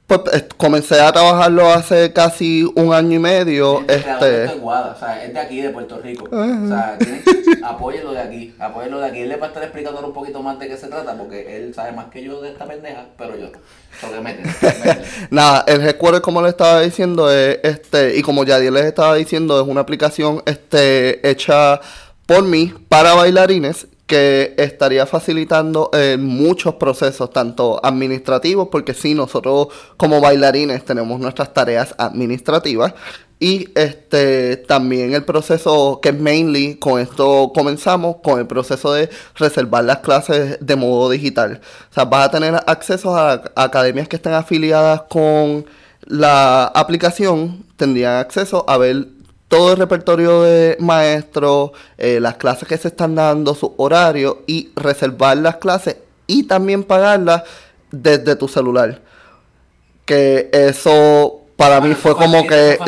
pues 0.05 0.45
comencé 0.57 0.99
a 1.01 1.11
trabajarlo 1.11 1.69
hace 1.69 2.13
casi 2.13 2.71
un 2.75 2.93
año 2.93 3.15
y 3.15 3.19
medio. 3.19 3.79
El 3.87 3.89
este... 3.89 4.45
es 4.45 4.51
o 4.61 4.95
sea, 4.99 5.23
es 5.23 5.33
de 5.33 5.39
aquí, 5.39 5.59
de 5.59 5.69
Puerto 5.69 5.99
Rico. 5.99 6.25
O 6.25 6.67
sea, 6.67 6.97
apóyelo 7.63 8.13
de 8.13 8.19
aquí, 8.19 8.55
apóyelo 8.59 8.99
de 8.99 9.07
aquí. 9.07 9.19
Él 9.19 9.29
le 9.29 9.37
va 9.37 9.47
a 9.47 9.49
estar 9.49 9.63
explicando 9.63 10.05
un 10.05 10.13
poquito 10.13 10.41
más 10.41 10.57
de 10.59 10.67
qué 10.67 10.77
se 10.77 10.87
trata, 10.87 11.17
porque 11.17 11.57
él 11.57 11.73
sabe 11.73 11.91
más 11.91 12.07
que 12.07 12.23
yo 12.23 12.41
de 12.41 12.49
esta 12.49 12.65
pendeja, 12.65 13.05
pero 13.17 13.37
yo, 13.37 13.51
porque 14.01 14.21
mete, 14.21 14.43
Nada, 15.29 15.63
el 15.67 15.81
recuerdo 15.81 16.21
como 16.21 16.41
le 16.41 16.49
estaba 16.49 16.81
diciendo, 16.81 17.31
es 17.31 17.59
este, 17.63 18.17
y 18.17 18.21
como 18.21 18.43
ya 18.43 18.59
les 18.59 18.85
estaba 18.85 19.15
diciendo, 19.15 19.61
es 19.61 19.67
una 19.67 19.81
aplicación 19.81 20.41
este, 20.45 21.27
hecha 21.29 21.79
por 22.25 22.43
mí 22.43 22.73
para 22.89 23.13
bailarines 23.13 23.87
que 24.13 24.53
estaría 24.59 25.07
facilitando 25.07 25.89
eh, 25.91 26.17
muchos 26.19 26.75
procesos, 26.75 27.31
tanto 27.31 27.83
administrativos, 27.83 28.67
porque 28.71 28.93
sí, 28.93 29.15
nosotros 29.15 29.69
como 29.97 30.21
bailarines 30.21 30.85
tenemos 30.85 31.19
nuestras 31.19 31.51
tareas 31.51 31.95
administrativas, 31.97 32.93
y 33.39 33.69
este 33.73 34.57
también 34.57 35.15
el 35.15 35.25
proceso 35.25 35.99
que 35.99 36.09
es 36.09 36.19
mainly, 36.19 36.75
con 36.75 37.01
esto 37.01 37.51
comenzamos, 37.55 38.17
con 38.23 38.37
el 38.37 38.45
proceso 38.45 38.93
de 38.93 39.09
reservar 39.33 39.83
las 39.83 39.97
clases 39.97 40.59
de 40.61 40.75
modo 40.75 41.09
digital. 41.09 41.59
O 41.89 41.93
sea, 41.95 42.05
vas 42.05 42.27
a 42.27 42.31
tener 42.31 42.53
acceso 42.67 43.17
a, 43.17 43.31
a 43.55 43.63
academias 43.63 44.07
que 44.07 44.17
estén 44.17 44.33
afiliadas 44.33 45.01
con 45.09 45.65
la 46.05 46.65
aplicación, 46.65 47.65
tendrían 47.77 48.17
acceso 48.17 48.63
a 48.67 48.77
ver 48.77 49.07
todo 49.53 49.73
el 49.73 49.77
repertorio 49.77 50.41
de 50.41 50.77
maestros, 50.79 51.73
eh, 51.99 52.19
las 52.19 52.37
clases 52.37 52.67
que 52.67 52.75
se 52.75 52.87
están 52.87 53.13
dando, 53.13 53.53
su 53.53 53.71
horario 53.77 54.41
y 54.47 54.71
reservar 54.75 55.37
las 55.37 55.57
clases 55.57 55.97
y 56.25 56.47
también 56.47 56.83
pagarlas 56.83 57.43
desde 57.91 58.35
tu 58.35 58.47
celular. 58.47 59.03
Que 60.05 60.49
eso 60.51 61.41
para 61.55 61.79
mí 61.81 61.93
fue 61.93 62.15
como 62.15 62.47
que 62.47 62.79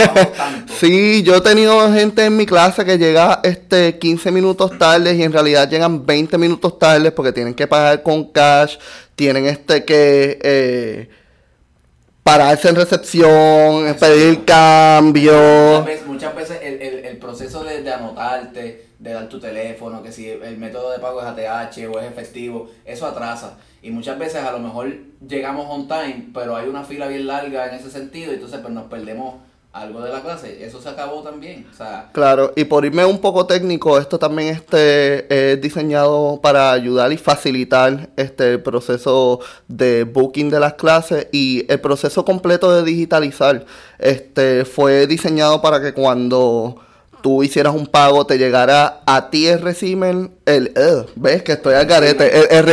sí, 0.80 1.22
yo 1.24 1.36
he 1.36 1.40
tenido 1.42 1.92
gente 1.92 2.24
en 2.24 2.38
mi 2.38 2.46
clase 2.46 2.86
que 2.86 2.96
llega 2.96 3.40
este 3.42 3.98
15 3.98 4.30
minutos 4.30 4.78
tarde 4.78 5.14
y 5.14 5.22
en 5.22 5.32
realidad 5.34 5.68
llegan 5.68 6.06
20 6.06 6.38
minutos 6.38 6.78
tarde 6.78 7.12
porque 7.12 7.32
tienen 7.32 7.52
que 7.52 7.66
pagar 7.66 8.02
con 8.02 8.24
cash, 8.24 8.78
tienen 9.14 9.44
este 9.44 9.84
que 9.84 10.38
eh, 10.42 11.10
pararse 12.28 12.68
en 12.68 12.76
recepción, 12.76 13.96
pedir 13.98 14.44
cambio. 14.44 15.32
Muchas 16.06 16.34
veces, 16.36 16.58
el, 16.62 17.16
proceso 17.16 17.64
de, 17.64 17.90
anotarte, 17.90 18.88
de 18.98 19.12
dar 19.14 19.30
tu 19.30 19.40
teléfono, 19.40 20.02
que 20.02 20.12
si 20.12 20.28
el 20.28 20.58
método 20.58 20.90
de 20.90 20.98
pago 20.98 21.22
es 21.22 21.26
ATH 21.26 21.78
o 21.90 21.98
es 21.98 22.06
efectivo, 22.06 22.70
eso 22.84 23.06
atrasa. 23.06 23.56
Y 23.80 23.90
muchas 23.92 24.18
veces 24.18 24.44
a 24.44 24.52
lo 24.52 24.58
mejor 24.58 24.94
llegamos 25.26 25.68
on 25.70 25.88
time, 25.88 26.28
pero 26.34 26.54
hay 26.54 26.68
una 26.68 26.84
fila 26.84 27.06
bien 27.06 27.26
larga 27.26 27.66
en 27.66 27.76
ese 27.76 27.90
sentido, 27.90 28.32
y 28.32 28.34
entonces 28.34 28.60
pues 28.60 28.74
nos 28.74 28.88
perdemos 28.88 29.36
algo 29.72 30.00
de 30.00 30.10
la 30.10 30.22
clase, 30.22 30.64
eso 30.64 30.80
se 30.80 30.88
acabó 30.88 31.22
también. 31.22 31.66
O 31.72 31.76
sea, 31.76 32.08
claro, 32.12 32.52
y 32.56 32.64
por 32.64 32.84
irme 32.84 33.04
un 33.04 33.18
poco 33.18 33.46
técnico, 33.46 33.98
esto 33.98 34.18
también 34.18 34.48
este, 34.48 35.52
es 35.52 35.60
diseñado 35.60 36.40
para 36.42 36.72
ayudar 36.72 37.12
y 37.12 37.16
facilitar 37.16 38.08
este 38.16 38.58
proceso 38.58 39.40
de 39.68 40.04
booking 40.04 40.50
de 40.50 40.60
las 40.60 40.74
clases 40.74 41.28
y 41.32 41.66
el 41.70 41.80
proceso 41.80 42.24
completo 42.24 42.72
de 42.72 42.82
digitalizar. 42.82 43.64
Este 43.98 44.64
fue 44.64 45.06
diseñado 45.06 45.60
para 45.60 45.80
que 45.80 45.92
cuando 45.92 46.80
tú 47.20 47.42
hicieras 47.42 47.74
un 47.74 47.86
pago, 47.86 48.26
te 48.26 48.38
llegara 48.38 49.00
a 49.06 49.30
ti 49.30 49.46
el 49.46 49.60
recimen, 49.60 50.32
el, 50.46 50.72
ves 51.16 51.42
que 51.42 51.52
estoy 51.52 51.74
al 51.74 51.86
garete, 51.86 52.40
el, 52.40 52.46
el 52.50 52.64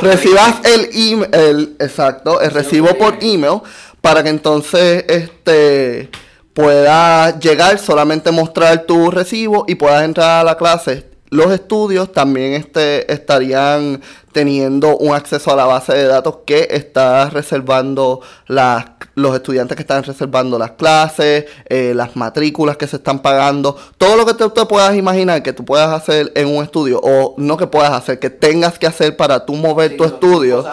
recibas 0.00 0.56
el 0.64 0.88
email, 0.92 1.76
exacto, 1.78 2.40
el 2.40 2.50
recibo 2.50 2.88
por 2.96 3.18
email 3.20 3.60
para 4.00 4.22
que 4.22 4.30
entonces 4.30 5.04
este 5.08 6.10
puedas 6.54 7.38
llegar, 7.38 7.78
solamente 7.78 8.30
mostrar 8.30 8.84
tu 8.84 9.10
recibo 9.10 9.64
y 9.68 9.76
puedas 9.76 10.04
entrar 10.04 10.40
a 10.40 10.44
la 10.44 10.56
clase. 10.56 11.08
Los 11.30 11.52
estudios 11.52 12.12
también 12.12 12.54
este, 12.54 13.12
estarían 13.12 14.02
teniendo 14.32 14.96
un 14.96 15.14
acceso 15.14 15.52
a 15.52 15.56
la 15.56 15.64
base 15.64 15.92
de 15.92 16.04
datos 16.06 16.38
que 16.44 16.66
está 16.70 17.30
reservando 17.30 18.20
las, 18.48 18.84
los 19.14 19.36
estudiantes 19.36 19.76
que 19.76 19.82
están 19.82 20.02
reservando 20.02 20.58
las 20.58 20.72
clases, 20.72 21.46
eh, 21.68 21.92
las 21.94 22.16
matrículas 22.16 22.76
que 22.76 22.88
se 22.88 22.96
están 22.96 23.20
pagando, 23.20 23.76
todo 23.96 24.16
lo 24.16 24.26
que 24.26 24.34
tú 24.34 24.50
te 24.50 24.66
puedas 24.66 24.96
imaginar 24.96 25.40
que 25.44 25.52
tú 25.52 25.64
puedas 25.64 25.90
hacer 25.90 26.32
en 26.34 26.48
un 26.48 26.64
estudio 26.64 27.00
o 27.00 27.34
no 27.38 27.56
que 27.56 27.68
puedas 27.68 27.92
hacer, 27.92 28.18
que 28.18 28.30
tengas 28.30 28.76
que 28.76 28.88
hacer 28.88 29.16
para 29.16 29.46
tú 29.46 29.54
mover 29.54 29.96
tu 29.96 30.04
estudio. 30.04 30.64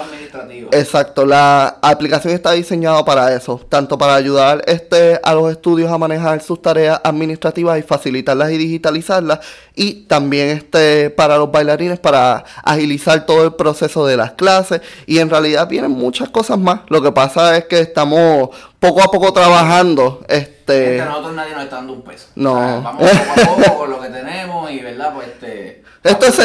Exacto, 0.71 1.25
la 1.25 1.77
aplicación 1.81 2.33
está 2.33 2.51
diseñada 2.51 3.03
para 3.05 3.33
eso, 3.33 3.59
tanto 3.69 3.97
para 3.97 4.15
ayudar 4.15 4.63
este, 4.67 5.19
a 5.23 5.33
los 5.33 5.51
estudios 5.51 5.91
a 5.91 5.97
manejar 5.97 6.41
sus 6.41 6.61
tareas 6.61 6.99
administrativas 7.03 7.79
y 7.79 7.81
facilitarlas 7.81 8.51
y 8.51 8.57
digitalizarlas, 8.57 9.39
y 9.75 10.05
también 10.05 10.49
este, 10.49 11.09
para 11.09 11.37
los 11.37 11.51
bailarines 11.51 11.99
para 11.99 12.43
agilizar 12.63 13.25
todo 13.25 13.45
el 13.45 13.53
proceso 13.53 14.05
de 14.05 14.17
las 14.17 14.31
clases, 14.33 14.81
y 15.05 15.19
en 15.19 15.29
realidad 15.29 15.67
vienen 15.67 15.91
muchas 15.91 16.29
cosas 16.29 16.57
más. 16.57 16.81
Lo 16.89 17.01
que 17.01 17.11
pasa 17.11 17.57
es 17.57 17.65
que 17.65 17.79
estamos 17.79 18.49
poco 18.79 19.01
a 19.01 19.11
poco 19.11 19.33
trabajando. 19.33 20.23
Este... 20.27 21.03
nosotros 21.03 21.33
nadie 21.33 21.53
nos 21.53 21.63
está 21.63 21.77
dando 21.77 21.93
un 21.93 22.01
peso. 22.01 22.27
No. 22.35 22.53
vamos 22.81 23.09
poco 23.09 23.41
a 23.41 23.55
poco 23.55 23.77
con 23.77 23.89
lo 23.89 24.01
que 24.01 24.09
tenemos 24.09 24.71
y, 24.71 24.79
¿verdad? 24.79 25.13
Pues 25.13 25.27
este 25.27 25.87
esto, 26.03 26.25
es 26.25 26.39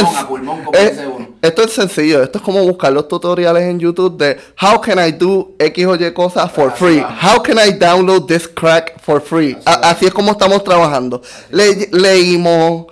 esto 1.42 1.62
es 1.62 1.72
sencillo, 1.72 2.22
esto 2.22 2.38
es 2.38 2.44
como 2.44 2.62
buscar 2.64 2.92
los 2.92 3.06
tutoriales 3.06 3.62
en 3.64 3.78
YouTube 3.78 4.01
de 4.10 4.38
How 4.60 4.80
can 4.80 4.98
I 4.98 5.12
do 5.12 5.54
X 5.58 5.86
o 5.86 5.94
Y 5.96 6.12
cosas 6.12 6.50
for 6.50 6.70
free? 6.70 7.00
How 7.00 7.42
can 7.42 7.58
I 7.58 7.72
download 7.72 8.26
this 8.26 8.48
crack 8.48 9.00
for 9.00 9.20
free? 9.20 9.56
Así, 9.64 10.06
es 10.06 10.12
como 10.12 10.32
estamos 10.32 10.62
trabajando. 10.64 11.22
leímos, 11.50 12.86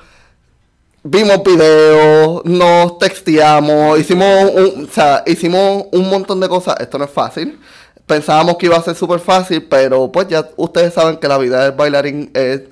vimos 1.03 1.43
videos, 1.43 2.45
nos 2.45 2.99
texteamos, 2.99 3.99
hicimos 3.99 4.51
un, 4.53 4.85
o 4.85 4.93
sea, 4.93 5.23
hicimos 5.27 5.87
un 5.93 6.09
montón 6.09 6.41
de 6.41 6.49
cosas. 6.49 6.77
Esto 6.81 6.99
no 6.99 7.05
es 7.05 7.11
fácil. 7.11 7.59
Pensábamos 8.07 8.57
que 8.57 8.67
iba 8.67 8.77
a 8.77 8.83
ser 8.83 8.97
súper 8.97 9.21
fácil, 9.21 9.67
pero 9.69 10.11
pues 10.11 10.29
ya 10.29 10.49
ustedes 10.57 10.95
saben 10.95 11.17
que 11.17 11.29
la 11.29 11.39
vida 11.39 11.65
del 11.65 11.73
bailarín 11.73 12.31
es, 12.35 12.63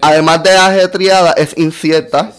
además 0.00 0.42
de 0.42 0.50
ajetreada, 0.50 1.32
es 1.32 1.56
incierta 1.56 2.32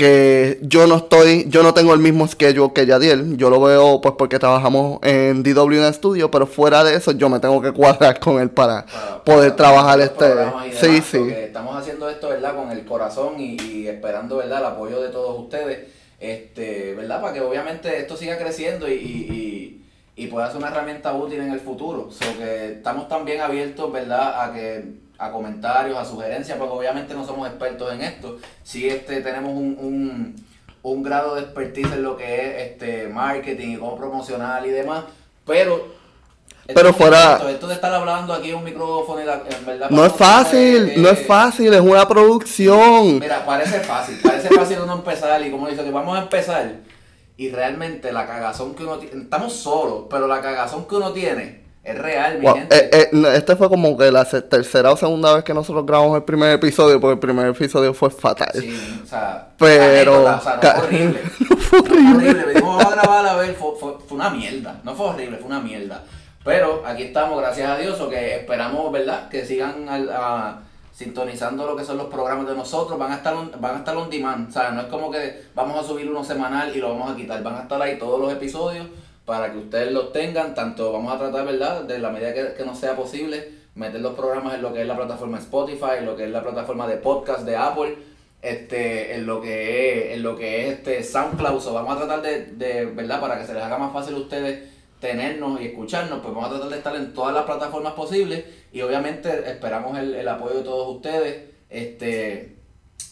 que 0.00 0.58
yo 0.62 0.86
no 0.86 0.96
estoy, 0.96 1.44
yo 1.50 1.62
no 1.62 1.74
tengo 1.74 1.92
el 1.92 2.00
mismo 2.00 2.26
schedule 2.26 2.72
que 2.72 2.86
Yadiel, 2.86 3.36
yo 3.36 3.50
lo 3.50 3.60
veo 3.60 4.00
pues 4.00 4.14
porque 4.16 4.38
trabajamos 4.38 4.98
en 5.02 5.42
DWN 5.42 5.92
Studio, 5.92 6.30
pero 6.30 6.46
fuera 6.46 6.82
de 6.82 6.94
eso 6.94 7.12
yo 7.12 7.28
me 7.28 7.38
tengo 7.38 7.60
que 7.60 7.70
cuadrar 7.72 8.18
con 8.18 8.40
él 8.40 8.48
para, 8.48 8.86
poder 9.26 9.54
trabajar 9.56 10.00
este, 10.00 10.24
sí, 10.72 11.02
sí. 11.02 11.18
Estamos 11.30 11.76
haciendo 11.76 12.08
esto, 12.08 12.30
¿verdad? 12.30 12.56
Con 12.56 12.70
el 12.70 12.86
corazón 12.86 13.34
y, 13.38 13.86
esperando, 13.88 14.38
¿verdad? 14.38 14.60
El 14.60 14.64
apoyo 14.68 15.02
de 15.02 15.10
todos 15.10 15.38
ustedes, 15.38 15.88
este, 16.18 16.94
¿verdad? 16.94 17.20
Para 17.20 17.34
que 17.34 17.42
obviamente 17.42 17.98
esto 17.98 18.16
siga 18.16 18.38
creciendo 18.38 18.88
y, 18.88 18.94
y, 18.94 19.84
y 20.16 20.26
pueda 20.28 20.46
ser 20.48 20.56
una 20.56 20.68
herramienta 20.68 21.12
útil 21.12 21.40
en 21.40 21.52
el 21.52 21.60
futuro. 21.60 22.08
O 22.08 22.38
que 22.38 22.72
estamos 22.72 23.06
también 23.06 23.42
abiertos, 23.42 23.92
¿verdad? 23.92 24.44
A 24.44 24.54
que 24.54 24.82
a 25.20 25.30
comentarios, 25.30 25.98
a 25.98 26.04
sugerencias, 26.04 26.56
porque 26.56 26.74
obviamente 26.74 27.12
no 27.12 27.26
somos 27.26 27.46
expertos 27.46 27.92
en 27.92 28.00
esto. 28.00 28.38
Sí 28.62 28.88
este, 28.88 29.20
tenemos 29.20 29.52
un, 29.52 30.34
un, 30.82 31.02
grado 31.02 31.34
de 31.34 31.42
expertise 31.42 31.92
en 31.92 32.02
lo 32.02 32.16
que 32.16 32.24
es 32.24 32.70
este 32.70 33.06
marketing 33.08 33.74
y 33.74 33.76
cómo 33.76 33.96
promocionar 33.96 34.66
y 34.66 34.70
demás, 34.70 35.04
pero... 35.46 36.00
Pero 36.72 36.94
fuera... 36.94 37.40
Esto, 37.50 37.66
de 37.66 37.74
estar 37.74 37.92
hablando 37.92 38.32
aquí 38.32 38.50
en 38.50 38.56
un 38.56 38.64
micrófono 38.64 39.20
y 39.20 39.24
en 39.24 39.66
verdad... 39.66 39.90
No 39.90 40.06
es 40.06 40.12
fácil, 40.12 41.02
no 41.02 41.08
es 41.10 41.26
fácil, 41.26 41.74
es 41.74 41.80
una 41.80 42.08
producción. 42.08 43.18
Mira, 43.18 43.44
parece 43.44 43.80
fácil, 43.80 44.18
parece 44.22 44.48
fácil 44.48 44.78
uno 44.82 44.94
empezar 44.94 45.44
y 45.44 45.50
como 45.50 45.68
dice 45.68 45.84
que 45.84 45.90
vamos 45.90 46.16
a 46.16 46.22
empezar 46.22 46.76
y 47.36 47.50
realmente 47.50 48.12
la 48.12 48.26
cagazón 48.26 48.74
que 48.74 48.84
uno 48.84 48.98
tiene, 48.98 49.22
estamos 49.22 49.52
solos, 49.52 50.04
pero 50.08 50.26
la 50.26 50.40
cagazón 50.40 50.86
que 50.86 50.94
uno 50.94 51.12
tiene 51.12 51.59
es 51.82 51.98
real, 51.98 52.38
mi 52.38 52.46
gente. 52.46 52.76
Eh, 52.76 53.08
eh, 53.10 53.32
este 53.34 53.56
fue 53.56 53.70
como 53.70 53.96
que 53.96 54.12
la 54.12 54.26
tercera 54.26 54.92
o 54.92 54.96
segunda 54.96 55.34
vez 55.34 55.44
que 55.44 55.54
nosotros 55.54 55.86
grabamos 55.86 56.14
el 56.14 56.24
primer 56.24 56.52
episodio, 56.52 57.00
porque 57.00 57.14
el 57.14 57.18
primer 57.18 57.46
episodio 57.46 57.94
fue 57.94 58.10
fatal. 58.10 58.52
Sí, 58.52 59.00
o 59.02 59.06
sea, 59.06 59.48
pero. 59.56 60.24
o 60.24 60.40
sea, 60.40 60.56
no 60.56 60.60
fue 60.60 60.82
horrible. 60.82 61.20
no 61.50 61.56
fue 61.56 61.78
horrible. 61.78 62.52
Fue 62.52 62.60
vamos 62.60 62.84
a 62.84 62.90
grabar 62.90 63.26
a 63.26 63.36
ver, 63.36 63.54
fue, 63.54 63.70
fue, 63.80 63.94
fue, 64.06 64.18
una 64.18 64.28
mierda. 64.28 64.78
No 64.84 64.94
fue 64.94 65.06
horrible, 65.06 65.38
fue 65.38 65.46
una 65.46 65.60
mierda. 65.60 66.04
Pero 66.44 66.82
aquí 66.84 67.04
estamos, 67.04 67.40
gracias 67.40 67.70
a 67.70 67.78
Dios, 67.78 67.98
o 67.98 68.10
que 68.10 68.36
esperamos, 68.36 68.92
¿verdad? 68.92 69.30
Que 69.30 69.46
sigan 69.46 69.86
a, 69.88 70.58
sintonizando 70.92 71.66
lo 71.66 71.76
que 71.76 71.84
son 71.84 71.96
los 71.96 72.08
programas 72.08 72.46
de 72.46 72.56
nosotros. 72.56 72.98
Van 72.98 73.12
a 73.12 73.16
estar 73.16 73.34
van 73.58 73.76
a 73.76 73.78
estar 73.78 73.96
on 73.96 74.10
demand. 74.10 74.50
O 74.50 74.52
sea, 74.52 74.70
no 74.70 74.82
es 74.82 74.86
como 74.88 75.10
que 75.10 75.44
vamos 75.54 75.82
a 75.82 75.88
subir 75.88 76.10
uno 76.10 76.22
semanal 76.24 76.76
y 76.76 76.78
lo 76.78 76.90
vamos 76.90 77.10
a 77.10 77.16
quitar. 77.16 77.42
Van 77.42 77.56
a 77.56 77.62
estar 77.62 77.80
ahí 77.80 77.98
todos 77.98 78.20
los 78.20 78.30
episodios 78.30 78.86
para 79.30 79.52
que 79.52 79.58
ustedes 79.58 79.92
los 79.92 80.12
tengan, 80.12 80.56
tanto 80.56 80.92
vamos 80.92 81.14
a 81.14 81.16
tratar, 81.16 81.46
¿verdad? 81.46 81.84
De 81.84 82.00
la 82.00 82.10
medida 82.10 82.34
que, 82.34 82.52
que 82.54 82.64
nos 82.64 82.76
sea 82.76 82.96
posible, 82.96 83.48
meter 83.76 84.00
los 84.00 84.14
programas 84.14 84.54
en 84.54 84.62
lo 84.62 84.72
que 84.72 84.80
es 84.80 84.88
la 84.88 84.96
plataforma 84.96 85.38
Spotify, 85.38 85.98
en 85.98 86.06
lo 86.06 86.16
que 86.16 86.24
es 86.24 86.30
la 86.32 86.42
plataforma 86.42 86.88
de 86.88 86.96
podcast 86.96 87.42
de 87.42 87.54
Apple, 87.54 87.96
este, 88.42 89.14
en 89.14 89.26
lo 89.26 89.40
que 89.40 90.08
es, 90.08 90.16
en 90.16 90.24
lo 90.24 90.36
que 90.36 90.66
es 90.66 90.72
este 90.78 91.04
SoundCloud, 91.04 91.64
vamos 91.72 91.94
a 91.94 91.98
tratar 91.98 92.22
de, 92.22 92.46
de, 92.46 92.86
¿verdad? 92.86 93.20
Para 93.20 93.38
que 93.38 93.46
se 93.46 93.54
les 93.54 93.62
haga 93.62 93.78
más 93.78 93.92
fácil 93.92 94.16
a 94.16 94.18
ustedes 94.18 94.68
tenernos 94.98 95.60
y 95.60 95.66
escucharnos, 95.66 96.18
pues 96.18 96.34
vamos 96.34 96.50
a 96.50 96.54
tratar 96.54 96.70
de 96.70 96.76
estar 96.78 96.96
en 96.96 97.14
todas 97.14 97.32
las 97.32 97.44
plataformas 97.44 97.92
posibles 97.92 98.44
y 98.72 98.80
obviamente 98.80 99.48
esperamos 99.48 99.96
el, 99.96 100.12
el 100.12 100.26
apoyo 100.26 100.56
de 100.56 100.64
todos 100.64 100.96
ustedes. 100.96 101.50
Este, 101.70 102.56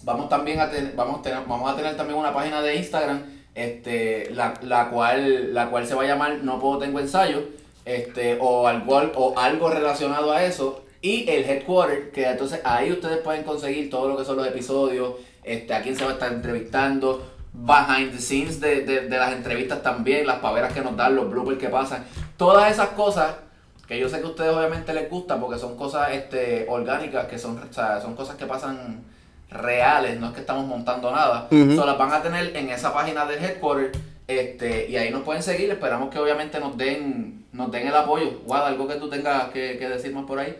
vamos 0.02 0.28
también 0.28 0.58
a 0.58 0.68
tener, 0.68 0.96
vamos 0.96 1.20
a 1.20 1.22
tener, 1.22 1.38
vamos 1.46 1.72
a 1.72 1.76
tener 1.76 1.96
también 1.96 2.18
una 2.18 2.34
página 2.34 2.60
de 2.60 2.74
Instagram, 2.74 3.22
este, 3.58 4.30
la, 4.34 4.54
la 4.62 4.90
cual, 4.90 5.52
la 5.54 5.70
cual 5.70 5.86
se 5.86 5.94
va 5.94 6.02
a 6.04 6.06
llamar 6.06 6.38
No 6.42 6.60
Puedo 6.60 6.78
Tengo 6.78 7.00
Ensayo, 7.00 7.42
este, 7.84 8.38
o 8.40 8.66
algo, 8.66 8.96
o 9.14 9.38
algo 9.38 9.70
relacionado 9.70 10.32
a 10.32 10.44
eso. 10.44 10.84
Y 11.00 11.28
el 11.30 11.44
headquarter, 11.44 12.10
que 12.10 12.26
entonces 12.26 12.60
ahí 12.64 12.90
ustedes 12.92 13.18
pueden 13.18 13.44
conseguir 13.44 13.90
todo 13.90 14.08
lo 14.08 14.16
que 14.16 14.24
son 14.24 14.36
los 14.36 14.46
episodios, 14.46 15.14
este, 15.44 15.74
a 15.74 15.82
quién 15.82 15.96
se 15.96 16.04
va 16.04 16.10
a 16.10 16.14
estar 16.14 16.32
entrevistando, 16.32 17.24
behind 17.52 18.12
the 18.12 18.20
scenes 18.20 18.60
de, 18.60 18.84
de, 18.84 19.00
de 19.02 19.16
las 19.18 19.32
entrevistas 19.32 19.82
también, 19.82 20.26
las 20.26 20.38
paveras 20.38 20.72
que 20.72 20.80
nos 20.80 20.96
dan, 20.96 21.16
los 21.16 21.30
bloopers 21.30 21.58
que 21.58 21.68
pasan, 21.68 22.04
todas 22.36 22.70
esas 22.70 22.90
cosas 22.90 23.34
que 23.88 23.98
yo 23.98 24.08
sé 24.08 24.20
que 24.20 24.26
a 24.26 24.30
ustedes 24.30 24.54
obviamente 24.54 24.92
les 24.92 25.08
gustan 25.08 25.40
porque 25.40 25.58
son 25.58 25.74
cosas 25.76 26.10
este, 26.12 26.66
orgánicas, 26.68 27.26
que 27.26 27.38
son, 27.38 27.58
o 27.58 27.72
sea, 27.72 28.00
son 28.00 28.14
cosas 28.14 28.36
que 28.36 28.44
pasan 28.44 29.02
reales, 29.50 30.18
no 30.20 30.28
es 30.28 30.34
que 30.34 30.40
estamos 30.40 30.66
montando 30.66 31.10
nada. 31.10 31.48
So, 31.50 31.86
las 31.86 31.98
van 31.98 32.12
a 32.12 32.22
tener 32.22 32.56
en 32.56 32.70
esa 32.70 32.92
página 32.92 33.24
del 33.26 33.42
headquarter 33.42 33.92
este, 34.26 34.88
y 34.88 34.96
ahí 34.96 35.10
nos 35.10 35.22
pueden 35.22 35.42
seguir. 35.42 35.70
Esperamos 35.70 36.10
que 36.10 36.18
obviamente 36.18 36.60
nos 36.60 36.76
den, 36.76 37.46
nos 37.52 37.70
den 37.72 37.88
el 37.88 37.94
apoyo. 37.94 38.40
Guada, 38.44 38.68
algo 38.68 38.86
que 38.86 38.96
tú 38.96 39.08
tengas 39.08 39.48
que, 39.50 39.78
que 39.78 39.88
decirnos 39.88 40.26
por 40.26 40.38
ahí. 40.38 40.56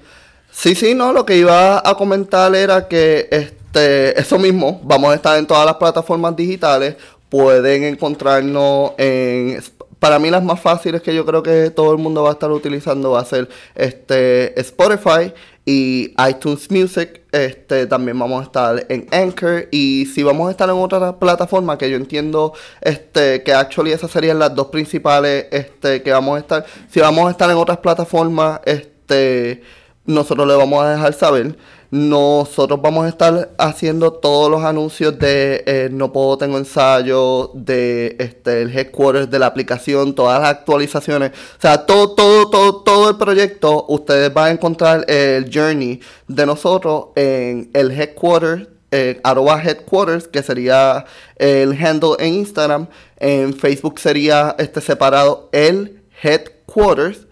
Sí, 0.51 0.75
sí, 0.75 0.95
no, 0.95 1.13
lo 1.13 1.27
que 1.27 1.37
iba 1.37 1.79
a 1.79 1.95
comentar 1.95 2.55
era 2.55 2.89
que 2.89 3.29
este, 3.31 4.19
eso 4.19 4.39
mismo, 4.39 4.81
vamos 4.83 5.13
a 5.13 5.15
estar 5.15 5.39
en 5.39 5.47
todas 5.47 5.67
las 5.67 5.77
plataformas 5.77 6.35
digitales, 6.35 6.97
pueden 7.29 7.85
encontrarnos 7.85 8.93
en, 8.97 9.61
para 9.99 10.19
mí 10.19 10.31
las 10.31 10.43
más 10.43 10.61
fáciles 10.61 11.03
que 11.03 11.15
yo 11.15 11.27
creo 11.27 11.43
que 11.43 11.71
todo 11.71 11.93
el 11.93 11.99
mundo 11.99 12.23
va 12.23 12.31
a 12.31 12.33
estar 12.33 12.51
utilizando 12.51 13.13
va 13.13 13.21
a 13.21 13.25
ser 13.25 13.49
este, 13.75 14.59
Spotify 14.61 15.33
y 15.71 16.15
iTunes 16.27 16.71
Music, 16.71 17.21
este, 17.31 17.87
también 17.87 18.19
vamos 18.19 18.41
a 18.41 18.45
estar 18.45 18.87
en 18.89 19.07
Anchor 19.13 19.69
y 19.71 20.07
si 20.07 20.23
vamos 20.23 20.49
a 20.49 20.51
estar 20.51 20.67
en 20.67 20.77
otra 20.77 21.19
plataforma 21.19 21.77
que 21.77 21.91
yo 21.91 21.97
entiendo 21.99 22.55
este, 22.81 23.43
que 23.43 23.53
actually 23.53 23.93
esas 23.93 24.11
serían 24.11 24.39
las 24.39 24.55
dos 24.55 24.69
principales 24.69 25.45
este, 25.51 26.03
que 26.03 26.11
vamos 26.11 26.39
a 26.39 26.41
estar, 26.41 26.67
si 26.89 27.01
vamos 27.01 27.29
a 27.29 27.33
estar 27.33 27.51
en 27.51 27.59
otras 27.59 27.77
plataformas, 27.77 28.61
este 28.65 29.63
nosotros 30.07 30.49
le 30.49 30.55
vamos 30.55 30.83
a 30.83 30.93
dejar 30.93 31.13
saber. 31.13 31.59
Nosotros 31.91 32.83
vamos 32.83 33.07
a 33.07 33.09
estar 33.09 33.51
haciendo 33.57 34.13
todos 34.13 34.51
los 34.51 34.63
anuncios 34.63 35.19
de 35.19 35.65
eh, 35.67 35.89
No 35.91 36.13
Puedo 36.13 36.37
Tengo 36.37 36.59
Ensayo, 36.59 37.51
de 37.55 38.15
este, 38.19 38.61
el 38.61 38.77
headquarters 38.77 39.31
de 39.31 39.39
la 39.39 39.47
aplicación, 39.47 40.15
todas 40.15 40.39
las 40.39 40.51
actualizaciones. 40.51 41.31
O 41.31 41.61
sea, 41.61 41.87
todo, 41.87 42.15
todo, 42.15 42.51
todo, 42.51 42.83
todo 42.83 43.09
el 43.09 43.17
proyecto, 43.17 43.87
ustedes 43.89 44.33
van 44.35 44.49
a 44.49 44.51
encontrar 44.51 45.07
el 45.09 45.51
journey 45.51 46.01
de 46.27 46.45
nosotros 46.45 47.07
en 47.17 47.71
el 47.73 47.91
headquarters, 47.91 48.69
eh, 48.91 49.19
arroba 49.25 49.63
headquarters, 49.63 50.29
que 50.29 50.43
sería 50.43 51.07
el 51.37 51.73
handle 51.73 52.17
en 52.19 52.35
Instagram. 52.35 52.87
En 53.17 53.55
Facebook 53.55 53.99
sería 53.99 54.55
este 54.59 54.83
separado 54.83 55.49
el 55.53 56.03
headquarters. 56.23 57.28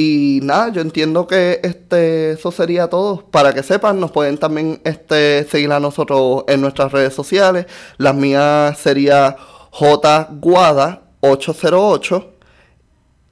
Y 0.00 0.38
nada, 0.44 0.68
yo 0.68 0.80
entiendo 0.80 1.26
que 1.26 1.58
este 1.64 2.30
eso 2.30 2.52
sería 2.52 2.86
todo. 2.86 3.26
Para 3.32 3.52
que 3.52 3.64
sepan, 3.64 3.98
nos 3.98 4.12
pueden 4.12 4.38
también 4.38 4.80
este 4.84 5.42
seguir 5.50 5.72
a 5.72 5.80
nosotros 5.80 6.44
en 6.46 6.60
nuestras 6.60 6.92
redes 6.92 7.14
sociales. 7.14 7.66
Las 7.96 8.14
mías 8.14 8.78
sería 8.78 9.34
jguada808. 9.72 12.26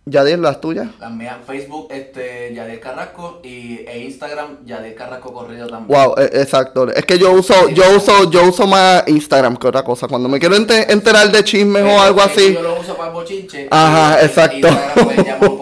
Yadier, 0.08 0.38
las 0.38 0.60
tuyas. 0.60 0.86
Las 1.00 1.10
mías 1.10 1.34
en 1.40 1.44
Facebook, 1.46 1.88
este, 1.90 2.54
Yadier 2.54 2.78
Carrasco 2.78 3.40
y 3.42 3.80
e 3.88 4.04
Instagram, 4.04 4.64
Yadier 4.64 4.94
Carrasco 4.94 5.32
Corrido 5.32 5.66
también. 5.66 5.98
Wow, 6.00 6.14
e- 6.18 6.30
exacto. 6.42 6.88
Es 6.92 7.04
que 7.04 7.18
yo 7.18 7.32
uso, 7.32 7.68
yo 7.70 7.82
uso, 7.96 8.30
yo 8.30 8.44
uso 8.48 8.68
más 8.68 9.02
Instagram 9.08 9.56
que 9.56 9.66
otra 9.66 9.82
cosa. 9.82 10.06
Cuando 10.06 10.28
me 10.28 10.38
quiero 10.38 10.54
ente- 10.54 10.92
enterar 10.92 11.32
de 11.32 11.42
chismes 11.42 11.82
o 11.82 12.00
algo 12.00 12.20
así. 12.20 12.54
Yo 12.54 12.62
lo 12.62 12.78
uso 12.80 12.94
para 12.96 13.08
el 13.08 13.14
bochinche. 13.14 13.66
Ajá, 13.68 14.18
y- 14.22 14.26
exacto. 14.26 14.68
Instagram 14.68 15.55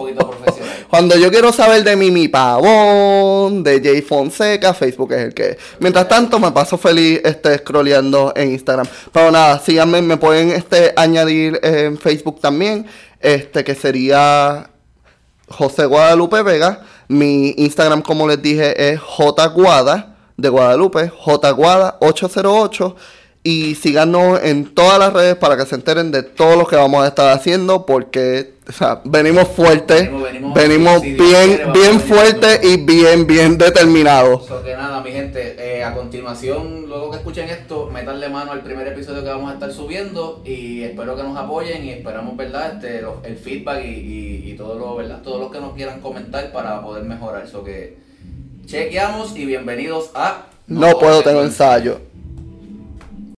Cuando 0.89 1.17
yo 1.17 1.31
quiero 1.31 1.51
saber 1.51 1.83
de 1.83 1.95
Mimi 1.95 2.27
Pavón, 2.27 3.63
de 3.63 3.81
Jay 3.83 4.01
Fonseca, 4.01 4.73
Facebook 4.73 5.11
es 5.13 5.21
el 5.25 5.33
que 5.33 5.49
es. 5.51 5.57
Mientras 5.79 6.07
tanto, 6.07 6.39
me 6.39 6.51
paso 6.51 6.77
feliz 6.77 7.21
este, 7.23 7.57
scrolleando 7.57 8.33
en 8.35 8.51
Instagram. 8.51 8.87
Pero 9.11 9.31
nada, 9.31 9.59
síganme, 9.59 10.01
me 10.01 10.17
pueden 10.17 10.51
este, 10.51 10.93
añadir 10.95 11.59
en 11.63 11.97
Facebook 11.97 12.39
también, 12.39 12.85
este 13.19 13.63
que 13.63 13.75
sería 13.75 14.69
José 15.47 15.85
Guadalupe 15.85 16.41
Vega. 16.43 16.81
Mi 17.07 17.53
Instagram, 17.57 18.01
como 18.01 18.27
les 18.27 18.41
dije, 18.41 18.91
es 18.91 18.99
jguada 18.99 20.15
de 20.37 20.49
Guadalupe, 20.49 21.11
jguada808. 21.11 22.95
Y 23.43 23.75
síganos 23.75 24.39
en 24.41 24.73
todas 24.73 24.97
las 24.97 25.13
redes 25.13 25.35
para 25.35 25.55
que 25.55 25.67
se 25.67 25.75
enteren 25.75 26.11
de 26.11 26.23
todo 26.23 26.55
lo 26.55 26.65
que 26.65 26.75
vamos 26.75 27.03
a 27.03 27.07
estar 27.07 27.31
haciendo, 27.31 27.85
porque 27.85 28.54
o 28.67 28.71
sea, 28.71 28.99
venimos 29.03 29.47
fuertes, 29.49 30.01
Venimos- 30.09 30.23
venimos- 30.23 30.53
venimos 30.55 31.01
si 31.01 31.13
bien, 31.13 31.55
quiere, 31.55 31.71
bien 31.71 31.99
con 31.99 32.07
y 32.63 32.77
bien, 32.77 33.27
bien 33.27 33.57
determinados. 33.59 34.45
So 34.47 34.63
que 34.63 34.73
nada, 34.73 35.01
mi 35.01 35.11
gente, 35.11 35.55
eh, 35.59 35.83
a 35.83 35.93
continuación, 35.93 36.85
luego 36.87 37.11
que 37.11 37.17
escuchen 37.17 37.47
esto, 37.49 37.89
metanle 37.93 38.27
mano 38.29 38.51
al 38.53 38.61
primer 38.61 38.87
episodio 38.87 39.23
que 39.23 39.29
vamos 39.29 39.51
a 39.51 39.53
estar 39.53 39.71
subiendo 39.71 40.41
y 40.43 40.81
espero 40.81 41.15
que 41.15 41.23
nos 41.23 41.37
apoyen 41.37 41.85
y 41.85 41.91
esperamos, 41.91 42.35
¿verdad? 42.35 42.73
Este, 42.75 43.01
lo- 43.03 43.21
el 43.23 43.37
feedback 43.37 43.85
y, 43.85 43.87
y, 43.89 44.51
y 44.51 44.53
todo 44.55 44.79
lo, 44.79 44.95
¿verdad? 44.95 45.21
Todo 45.23 45.37
lo 45.39 45.51
que 45.51 45.59
nos 45.59 45.73
quieran 45.75 46.01
comentar 46.01 46.51
para 46.51 46.81
poder 46.81 47.03
mejorar. 47.03 47.47
So 47.47 47.63
que 47.63 47.97
chequeamos 48.65 49.35
y 49.37 49.45
bienvenidos 49.45 50.09
a 50.15 50.47
No 50.67 50.97
puedo, 50.97 51.21
tengo 51.21 51.43
ensayo. 51.43 51.99